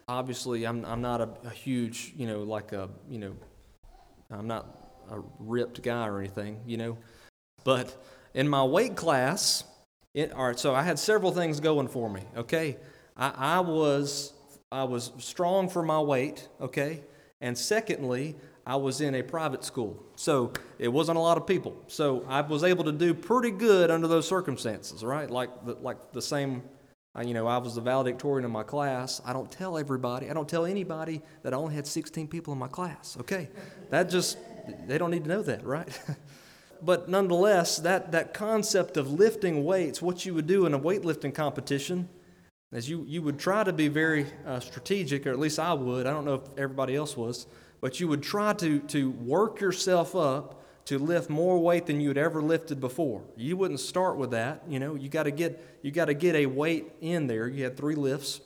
Obviously, 0.08 0.66
I'm 0.66 0.84
I'm 0.86 1.02
not 1.02 1.22
a, 1.22 1.30
a, 1.46 1.50
huge 1.50 2.14
you 2.18 2.26
know 2.28 2.44
like 2.44 2.72
a 2.72 2.90
you 3.10 3.20
know 3.20 3.34
I'm 4.32 4.48
not 4.48 4.66
a 5.12 5.22
ripped 5.40 5.84
guy 5.84 6.08
or 6.08 6.20
anything 6.20 6.62
you 6.66 6.78
know, 6.78 6.98
but 7.64 7.96
in 8.34 8.50
my 8.50 8.64
weight 8.64 8.96
class, 8.96 9.64
it, 10.16 10.32
all 10.32 10.48
right. 10.48 10.60
So 10.60 10.74
I 10.74 10.82
had 10.82 10.98
several 10.98 11.32
things 11.32 11.60
going 11.60 11.88
for 11.88 12.10
me. 12.10 12.22
Okay, 12.36 12.78
I, 13.16 13.58
I 13.58 13.60
was 13.60 14.34
I 14.72 14.86
was 14.86 15.12
strong 15.20 15.70
for 15.70 15.84
my 15.84 16.00
weight, 16.00 16.48
okay? 16.60 17.04
And 17.42 17.56
secondly, 17.56 18.36
I 18.66 18.76
was 18.76 19.00
in 19.00 19.14
a 19.16 19.22
private 19.22 19.64
school. 19.64 20.04
So 20.16 20.52
it 20.80 20.88
wasn't 20.88 21.18
a 21.18 21.22
lot 21.22 21.38
of 21.38 21.46
people. 21.46 21.76
So 21.88 22.26
I 22.28 22.42
was 22.42 22.64
able 22.64 22.84
to 22.86 22.92
do 22.92 23.14
pretty 23.14 23.52
good 23.52 23.92
under 23.92 24.08
those 24.08 24.28
circumstances, 24.28 25.04
right? 25.04 25.30
Like 25.30 25.66
the, 25.66 25.76
like 25.76 26.12
the 26.14 26.22
same, 26.22 26.64
uh, 27.16 27.22
you 27.22 27.36
know, 27.36 27.46
I 27.46 27.60
was 27.60 27.76
the 27.76 27.82
valedictorian 27.82 28.44
in 28.44 28.52
my 28.52 28.64
class. 28.64 29.22
I 29.24 29.34
don't 29.34 29.52
tell 29.52 29.78
everybody, 29.78 30.32
I 30.32 30.34
don't 30.34 30.50
tell 30.50 30.66
anybody 30.66 31.22
that 31.44 31.54
I 31.54 31.58
only 31.58 31.76
had 31.76 31.86
16 31.86 32.28
people 32.28 32.54
in 32.54 32.60
my 32.60 32.68
class, 32.68 33.16
okay? 33.20 33.50
That 33.92 34.10
just, 34.10 34.38
they 34.88 34.98
don't 34.98 35.12
need 35.12 35.26
to 35.26 35.30
know 35.30 35.44
that, 35.44 35.64
right? 35.64 35.88
but 36.82 37.08
nonetheless, 37.08 37.78
that, 37.78 38.12
that 38.14 38.34
concept 38.34 38.98
of 38.98 39.12
lifting 39.12 39.64
weights, 39.64 40.02
what 40.02 40.26
you 40.26 40.34
would 40.34 40.48
do 40.48 40.66
in 40.66 40.74
a 40.74 40.80
weightlifting 40.80 41.36
competition, 41.36 42.10
as 42.72 42.90
you, 42.90 43.06
you 43.08 43.22
would 43.22 43.38
try 43.38 43.64
to 43.64 43.72
be 43.72 43.90
very 43.90 44.26
uh, 44.46 44.60
strategic, 44.60 45.28
or 45.28 45.30
at 45.30 45.40
least 45.40 45.60
I 45.60 45.74
would. 45.74 46.08
I 46.08 46.12
don't 46.12 46.26
know 46.26 46.36
if 46.36 46.58
everybody 46.58 46.96
else 46.96 47.16
was, 47.16 47.46
but 47.86 48.00
you 48.00 48.08
would 48.08 48.24
try 48.24 48.52
to, 48.52 48.80
to 48.80 49.12
work 49.12 49.62
yourself 49.62 50.16
up 50.16 50.60
to 50.86 50.98
lift 50.98 51.30
more 51.30 51.60
weight 51.60 51.86
than 51.86 52.02
you 52.02 52.08
had 52.08 52.18
ever 52.18 52.42
lifted 52.42 52.80
before. 52.80 53.22
You 53.38 53.56
wouldn't 53.58 53.80
start 53.80 54.18
with 54.18 54.32
that. 54.32 54.64
You 54.68 54.80
know, 54.80 54.96
you 54.96 55.08
got 55.08 55.24
to 55.24 55.32
get 55.32 55.80
you 55.84 55.92
got 55.92 56.06
to 56.06 56.16
get 56.16 56.34
a 56.34 56.48
weight 56.48 56.92
in 57.00 57.28
there. 57.28 57.48
You 57.48 57.64
had 57.64 57.78
three 57.78 57.94
lifts, 57.94 58.42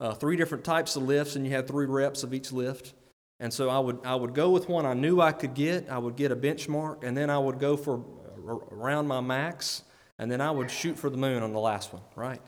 uh, 0.00 0.14
three 0.14 0.38
different 0.38 0.64
types 0.64 0.96
of 0.96 1.02
lifts, 1.02 1.36
and 1.36 1.44
you 1.44 1.52
had 1.52 1.68
three 1.68 1.84
reps 1.84 2.22
of 2.22 2.32
each 2.32 2.52
lift. 2.52 2.94
And 3.38 3.52
so 3.52 3.68
I 3.68 3.80
would 3.80 3.98
I 4.02 4.14
would 4.14 4.32
go 4.32 4.48
with 4.48 4.66
one 4.66 4.86
I 4.86 4.94
knew 4.94 5.20
I 5.20 5.32
could 5.32 5.52
get. 5.52 5.90
I 5.90 5.98
would 5.98 6.16
get 6.16 6.32
a 6.32 6.36
benchmark, 6.36 7.04
and 7.04 7.14
then 7.14 7.28
I 7.28 7.38
would 7.38 7.58
go 7.58 7.76
for 7.76 8.02
uh, 8.48 8.54
around 8.74 9.08
my 9.08 9.20
max, 9.20 9.82
and 10.18 10.32
then 10.32 10.40
I 10.40 10.50
would 10.50 10.70
shoot 10.70 10.98
for 10.98 11.10
the 11.10 11.18
moon 11.18 11.42
on 11.42 11.52
the 11.52 11.60
last 11.60 11.92
one. 11.92 12.00
Right. 12.16 12.40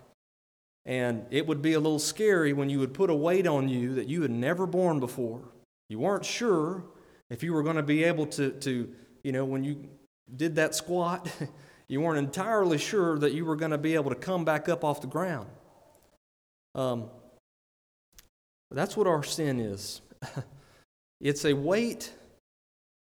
And 0.87 1.27
it 1.31 1.47
would 1.47 1.61
be 1.61 1.73
a 1.73 1.81
little 1.81 1.99
scary 1.99 2.53
when 2.53 2.71
you 2.71 2.79
would 2.79 2.95
put 2.95 3.11
a 3.11 3.15
weight 3.15 3.47
on 3.47 3.69
you 3.69 3.95
that 3.97 4.07
you 4.07 4.23
had 4.23 4.31
never 4.31 4.67
borne 4.67 5.01
before. 5.01 5.43
You 5.89 5.99
weren't 5.99 6.25
sure 6.25 6.85
if 7.29 7.43
you 7.43 7.53
were 7.53 7.65
going 7.65 7.77
to 7.77 7.83
be 7.83 8.05
able 8.05 8.27
to, 8.27 8.53
to, 8.53 8.89
you 9.25 9.33
know, 9.33 9.45
when 9.45 9.65
you 9.65 9.89
did 10.37 10.55
that 10.55 10.77
squat, 10.77 11.29
you 11.89 12.01
weren't 12.01 12.19
entirely 12.19 12.79
sure 12.79 13.19
that 13.19 13.33
you 13.33 13.45
were 13.45 13.57
going 13.57 13.73
to 13.73 13.79
be 13.79 13.95
able 13.95 14.11
to 14.11 14.17
come 14.17 14.45
back 14.45 14.69
up 14.69 14.85
off 14.85 15.01
the 15.01 15.09
ground. 15.09 15.49
Um, 16.77 17.11
that's 18.71 18.97
what 18.97 19.09
our 19.09 19.25
sin 19.25 19.59
is. 19.59 20.03
it's 21.21 21.45
a 21.45 21.53
weight 21.53 22.13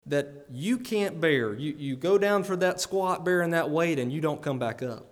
that 0.08 0.46
you 0.52 0.78
can't 0.78 1.20
bear. 1.22 1.54
You, 1.54 1.76
you 1.78 1.96
go 1.96 2.18
down 2.18 2.44
for 2.44 2.56
that 2.58 2.80
squat 2.82 3.26
bearing 3.26 3.52
that 3.52 3.70
weight 3.70 4.00
and 4.00 4.12
you 4.12 4.22
don't 4.22 4.42
come 4.42 4.60
back 4.60 4.82
up. 4.82 5.08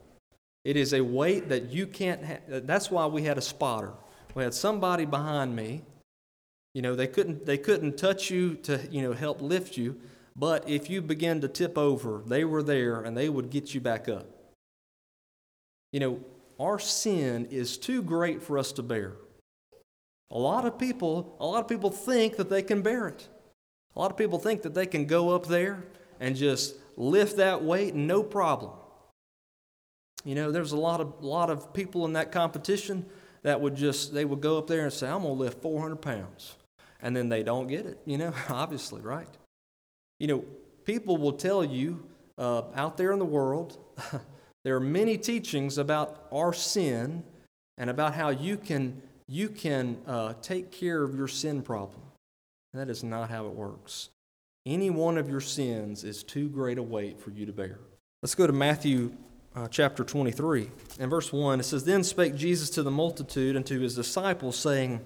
It 0.64 0.78
is 0.78 0.94
a 0.94 1.02
weight 1.02 1.50
that 1.50 1.72
you 1.72 1.86
can't 1.88 2.24
have. 2.24 2.68
That's 2.68 2.90
why 2.90 3.06
we 3.06 3.24
had 3.24 3.38
a 3.38 3.42
spotter. 3.42 3.94
We 4.34 4.44
had 4.44 4.54
somebody 4.54 5.06
behind 5.06 5.56
me. 5.56 5.84
You 6.74 6.82
know, 6.82 6.96
they 6.96 7.08
couldn't 7.08 7.46
they 7.46 7.58
couldn't 7.58 7.98
touch 7.98 8.30
you 8.32 8.56
to, 8.56 8.80
you 8.90 9.02
know, 9.02 9.14
help 9.14 9.42
lift 9.42 9.78
you, 9.78 10.00
but 10.36 10.68
if 10.68 10.90
you 10.90 11.02
began 11.02 11.42
to 11.42 11.48
tip 11.48 11.78
over, 11.78 12.24
they 12.26 12.46
were 12.46 12.64
there 12.64 13.02
and 13.02 13.16
they 13.16 13.30
would 13.30 13.50
get 13.50 13.74
you 13.74 13.82
back 13.82 14.10
up. 14.10 14.28
You 15.92 16.00
know, 16.00 16.20
our 16.60 16.80
sin 16.80 17.48
is 17.52 17.78
too 17.78 18.02
great 18.02 18.42
for 18.42 18.58
us 18.58 18.72
to 18.74 18.84
bear. 18.84 19.14
A 20.32 20.40
lot 20.40 20.66
of 20.66 20.80
people, 20.80 21.36
a 21.40 21.46
lot 21.46 21.60
of 21.60 21.68
people 21.68 21.92
think 21.92 22.38
that 22.38 22.50
they 22.50 22.64
can 22.64 22.82
bear 22.82 23.08
it. 23.08 23.28
A 23.96 24.00
lot 24.00 24.10
of 24.10 24.18
people 24.18 24.40
think 24.40 24.64
that 24.64 24.74
they 24.74 24.88
can 24.88 25.06
go 25.06 25.30
up 25.30 25.46
there 25.46 25.84
and 26.20 26.36
just 26.36 26.76
lift 26.98 27.38
that 27.38 27.64
weight 27.64 27.94
no 27.94 28.24
problem. 28.24 28.72
You 30.24 30.36
know, 30.36 30.52
there's 30.52 30.72
a 30.72 30.78
lot 30.78 31.02
of 31.02 31.24
lot 31.24 31.50
of 31.50 31.74
people 31.74 32.06
in 32.06 32.14
that 32.14 32.32
competition 32.32 33.06
that 33.44 33.60
would 33.60 33.76
just 33.76 34.14
they 34.14 34.26
would 34.26 34.42
go 34.42 34.58
up 34.58 34.68
there 34.68 34.84
and 34.84 34.94
say, 34.94 35.08
"I'm 35.08 35.22
gonna 35.22 35.34
lift 35.34 35.62
400 35.62 35.98
pounds," 35.98 36.56
and 37.02 37.16
then 37.16 37.30
they 37.30 37.44
don't 37.44 37.68
get 37.68 37.86
it. 37.86 38.00
You 38.06 38.18
know, 38.18 38.34
obviously, 38.50 39.02
right? 39.02 39.28
You 40.20 40.28
know, 40.28 40.46
people 40.86 41.18
will 41.18 41.34
tell 41.34 41.64
you 41.64 42.06
uh, 42.38 42.64
out 42.76 42.98
there 42.98 43.12
in 43.12 43.20
the 43.20 43.26
world, 43.26 43.78
there 44.64 44.76
are 44.76 44.82
many 44.82 45.18
teachings 45.18 45.78
about 45.78 46.28
our 46.32 46.54
sin 46.54 47.24
and 47.78 47.90
about 47.90 48.14
how 48.14 48.30
you 48.30 48.58
can 48.58 49.02
you 49.28 49.50
can 49.50 49.98
uh, 50.08 50.34
take 50.42 50.72
care 50.72 51.04
of 51.04 51.16
your 51.16 51.28
sin 51.28 51.62
problem. 51.62 52.02
And 52.74 52.82
that 52.82 52.90
is 52.90 53.04
not 53.04 53.30
how 53.30 53.48
it 53.48 53.54
works. 53.54 54.10
Any 54.66 54.90
one 54.90 55.18
of 55.18 55.30
your 55.30 55.42
sins 55.42 56.04
is 56.04 56.24
too 56.24 56.50
great 56.50 56.78
a 56.78 56.84
weight 56.84 57.20
for 57.20 57.32
you 57.32 57.46
to 57.46 57.54
bear. 57.54 57.80
Let's 58.22 58.36
go 58.36 58.48
to 58.48 58.54
Matthew 58.54 59.12
uh, 59.56 59.68
chapter 59.70 60.04
23. 60.04 60.70
In 61.00 61.10
verse 61.10 61.32
1, 61.32 61.60
it 61.60 61.64
says, 61.64 61.84
Then 61.84 62.04
spake 62.04 62.36
Jesus 62.36 62.70
to 62.72 62.84
the 62.84 62.92
multitude 62.92 63.56
and 63.56 63.66
to 63.66 63.80
his 63.80 63.96
disciples, 63.96 64.58
saying, 64.58 65.02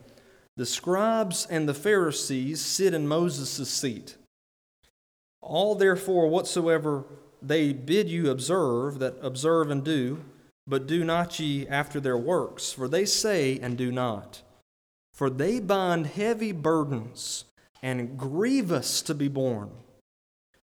The 0.55 0.65
scribes 0.65 1.45
and 1.49 1.67
the 1.67 1.73
Pharisees 1.73 2.61
sit 2.61 2.93
in 2.93 3.07
Moses' 3.07 3.69
seat. 3.69 4.17
All 5.41 5.75
therefore 5.75 6.27
whatsoever 6.27 7.05
they 7.41 7.73
bid 7.73 8.09
you 8.09 8.29
observe, 8.29 8.99
that 8.99 9.15
observe 9.21 9.69
and 9.69 9.83
do, 9.83 10.23
but 10.65 10.87
do 10.87 11.03
not 11.03 11.39
ye 11.39 11.67
after 11.67 11.99
their 11.99 12.17
works, 12.17 12.73
for 12.73 12.87
they 12.87 13.05
say 13.05 13.59
and 13.59 13.77
do 13.77 13.91
not. 13.91 14.41
For 15.13 15.29
they 15.29 15.59
bind 15.59 16.07
heavy 16.07 16.51
burdens 16.51 17.45
and 17.81 18.17
grievous 18.17 19.01
to 19.03 19.13
be 19.13 19.27
borne 19.27 19.71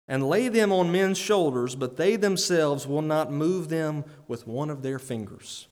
and 0.07 0.27
lay 0.27 0.47
them 0.47 0.71
on 0.71 0.91
men's 0.91 1.17
shoulders, 1.17 1.75
but 1.75 1.97
they 1.97 2.15
themselves 2.15 2.85
will 2.85 3.01
not 3.01 3.31
move 3.31 3.69
them 3.69 4.03
with 4.27 4.47
one 4.47 4.69
of 4.69 4.83
their 4.83 4.99
fingers. 4.99 5.67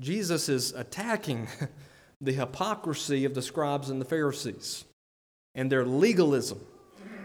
Jesus 0.00 0.48
is 0.48 0.72
attacking 0.72 1.48
the 2.20 2.32
hypocrisy 2.32 3.24
of 3.24 3.34
the 3.34 3.42
scribes 3.42 3.90
and 3.90 4.00
the 4.00 4.04
Pharisees 4.04 4.84
and 5.54 5.72
their 5.72 5.84
legalism. 5.84 6.60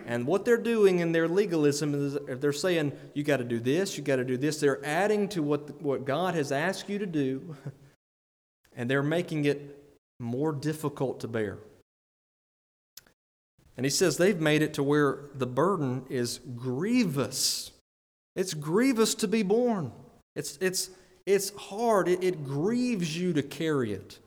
And 0.08 0.26
what 0.26 0.46
they're 0.46 0.58
doing 0.58 1.00
in 1.00 1.12
their 1.12 1.28
legalism 1.28 1.94
is 1.94 2.18
they're 2.40 2.54
saying, 2.54 2.94
you 3.14 3.24
got 3.24 3.38
to 3.38 3.44
do 3.44 3.60
this, 3.60 3.98
you 3.98 4.04
got 4.04 4.16
to 4.16 4.26
do 4.26 4.36
this. 4.38 4.60
They're 4.60 4.84
adding 4.84 5.30
to 5.30 5.44
what, 5.44 5.80
what 5.82 6.06
God 6.06 6.34
has 6.34 6.52
asked 6.52 6.90
you 6.90 6.98
to 6.98 7.06
do, 7.06 7.56
and 8.76 8.90
they're 8.90 9.04
making 9.04 9.46
it 9.46 9.78
more 10.20 10.52
difficult 10.52 11.20
to 11.20 11.28
bear. 11.28 11.60
And 13.78 13.86
he 13.86 13.90
says 13.90 14.18
they've 14.18 14.40
made 14.40 14.62
it 14.62 14.74
to 14.76 14.84
where 14.84 15.20
the 15.34 15.46
burden 15.48 16.06
is 16.10 16.40
grievous. 16.56 17.72
It's 18.36 18.54
grievous 18.54 19.16
to 19.16 19.28
be 19.28 19.44
borne. 19.44 19.92
It's, 20.36 20.58
it's, 20.62 20.90
it's 21.26 21.52
hard. 21.56 22.08
It, 22.08 22.24
it 22.24 22.46
grieves 22.46 23.18
you 23.18 23.34
to 23.34 23.44
carry 23.44 23.94
it. 23.94 24.20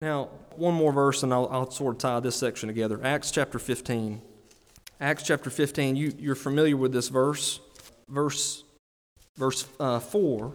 Now, 0.00 0.28
one 0.56 0.74
more 0.74 0.92
verse, 0.92 1.22
and 1.22 1.32
I'll, 1.32 1.48
I'll 1.50 1.70
sort 1.70 1.94
of 1.94 1.98
tie 1.98 2.20
this 2.20 2.36
section 2.36 2.68
together. 2.68 3.00
Acts 3.02 3.30
chapter 3.30 3.58
15. 3.58 4.20
Acts 5.00 5.22
chapter 5.22 5.50
15, 5.50 5.96
you, 5.96 6.12
you're 6.18 6.34
familiar 6.34 6.76
with 6.76 6.92
this 6.92 7.08
verse. 7.08 7.60
Verse, 8.08 8.64
verse 9.36 9.66
uh, 9.78 9.98
4 9.98 10.54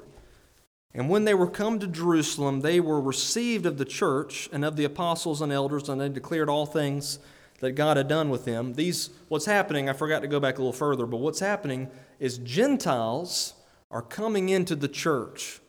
and 0.94 1.10
when 1.10 1.24
they 1.24 1.34
were 1.34 1.50
come 1.50 1.80
to 1.80 1.88
Jerusalem, 1.88 2.62
they 2.62 2.80
were 2.80 3.00
received 3.00 3.66
of 3.66 3.78
the 3.78 3.86
church 3.86 4.50
and 4.52 4.66
of 4.66 4.76
the 4.76 4.84
apostles 4.84 5.42
and 5.42 5.52
elders, 5.52 5.88
and 5.88 6.02
they 6.02 6.10
declared 6.10 6.50
all 6.50 6.66
things 6.66 7.20
that 7.62 7.74
God 7.74 7.96
had 7.96 8.08
done 8.08 8.30
with 8.30 8.44
them. 8.44 8.74
These, 8.74 9.12
what's 9.30 9.46
happening, 9.46 9.88
I 9.88 9.94
forgot 9.94 10.22
to 10.22 10.28
go 10.28 10.40
back 10.40 10.58
a 10.58 10.62
little 10.62 10.74
further, 10.74 11.06
but 11.06 11.18
what's 11.18 11.40
happening 11.40 11.90
is 12.20 12.40
Gentiles 12.40 13.54
are 13.90 14.02
coming 14.02 14.50
into 14.50 14.76
the 14.76 14.88
church, 14.88 15.62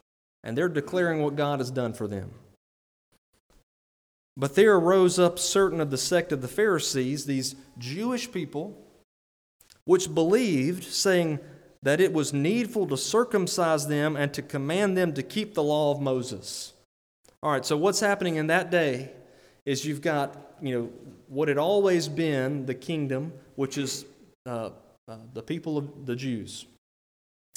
and 0.43 0.57
they're 0.57 0.69
declaring 0.69 1.23
what 1.23 1.37
God 1.37 1.61
has 1.61 1.71
done 1.71 1.93
for 1.93 2.09
them. 2.09 2.31
But 4.37 4.55
there 4.55 4.75
arose 4.75 5.19
up 5.19 5.39
certain 5.39 5.81
of 5.81 5.91
the 5.91 5.99
sect 5.99 6.33
of 6.33 6.41
the 6.41 6.49
Pharisees, 6.49 7.27
these 7.27 7.55
Jewish 7.79 8.33
people, 8.33 8.79
which 9.85 10.15
believed, 10.15 10.85
saying, 10.85 11.39
that 11.83 12.01
it 12.01 12.13
was 12.13 12.33
needful 12.33 12.87
to 12.87 12.97
circumcise 12.97 13.89
them 13.89 14.17
and 14.17 14.33
to 14.35 14.43
command 14.43 14.97
them 14.97 15.13
to 15.15 15.23
keep 15.23 15.55
the 15.55 15.63
law 15.63 15.91
of 15.91 16.01
Moses. 16.01 16.73
All 17.43 17.51
right, 17.51 17.67
so 17.67 17.77
what's 17.77 18.01
happening 18.01 18.37
in 18.37 18.47
that 18.47 18.71
day 18.71 19.11
is 19.67 19.85
you've 19.85 20.01
got, 20.01 20.57
you 20.61 20.79
know, 20.79 20.91
what 21.29 21.49
had 21.49 21.59
always 21.59 22.09
been 22.09 22.67
the 22.67 22.75
kingdom, 22.75 23.33
which 23.57 23.79
is 23.79 24.05
uh, 24.47 24.71
uh, 25.09 25.17
the 25.35 25.43
people 25.43 25.77
of 25.77 26.07
the 26.07 26.15
Jews. 26.15 26.67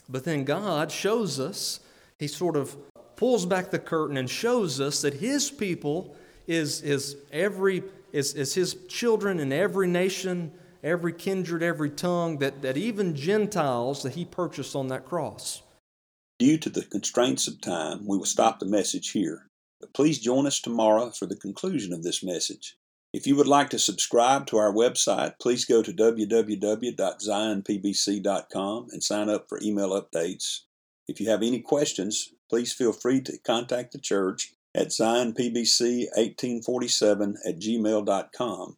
But 0.09 0.23
then 0.23 0.43
God 0.43 0.91
shows 0.91 1.39
us, 1.39 1.79
He 2.19 2.27
sort 2.27 2.55
of 2.55 2.75
pulls 3.15 3.45
back 3.45 3.69
the 3.69 3.79
curtain 3.79 4.17
and 4.17 4.29
shows 4.29 4.81
us 4.81 5.01
that 5.01 5.15
His 5.15 5.51
people 5.51 6.15
is, 6.47 6.81
is 6.81 7.17
every 7.31 7.83
is, 8.11 8.33
is 8.33 8.53
His 8.53 8.75
children 8.87 9.39
in 9.39 9.51
every 9.51 9.87
nation 9.87 10.51
every 10.85 11.11
kindred, 11.11 11.61
every 11.63 11.89
tongue, 11.89 12.37
that, 12.37 12.61
that 12.61 12.77
even 12.77 13.15
Gentiles 13.15 14.03
that 14.03 14.13
he 14.13 14.23
purchased 14.23 14.75
on 14.75 14.87
that 14.87 15.05
cross. 15.05 15.63
Due 16.37 16.59
to 16.59 16.69
the 16.69 16.83
constraints 16.83 17.47
of 17.47 17.59
time, 17.59 18.05
we 18.05 18.17
will 18.17 18.25
stop 18.25 18.59
the 18.59 18.65
message 18.65 19.09
here. 19.11 19.47
But 19.81 19.93
please 19.93 20.19
join 20.19 20.45
us 20.45 20.61
tomorrow 20.61 21.09
for 21.09 21.25
the 21.25 21.35
conclusion 21.35 21.91
of 21.91 22.03
this 22.03 22.23
message. 22.23 22.77
If 23.13 23.25
you 23.25 23.35
would 23.37 23.47
like 23.47 23.69
to 23.69 23.79
subscribe 23.79 24.45
to 24.47 24.57
our 24.57 24.73
website, 24.73 25.35
please 25.41 25.63
go 25.65 25.81
to 25.81 25.93
www.zionpbc.com 25.93 28.87
and 28.91 29.03
sign 29.03 29.29
up 29.29 29.49
for 29.49 29.59
email 29.61 29.91
updates. 29.91 30.59
If 31.07 31.21
you 31.21 31.29
have 31.29 31.41
any 31.41 31.61
questions, 31.61 32.33
please 32.49 32.73
feel 32.73 32.91
free 32.91 33.21
to 33.21 33.37
contact 33.39 33.93
the 33.93 33.99
church 33.99 34.53
at 34.75 34.87
zionpbc1847 34.87 37.35
at 37.45 37.59
gmail.com. 37.59 38.77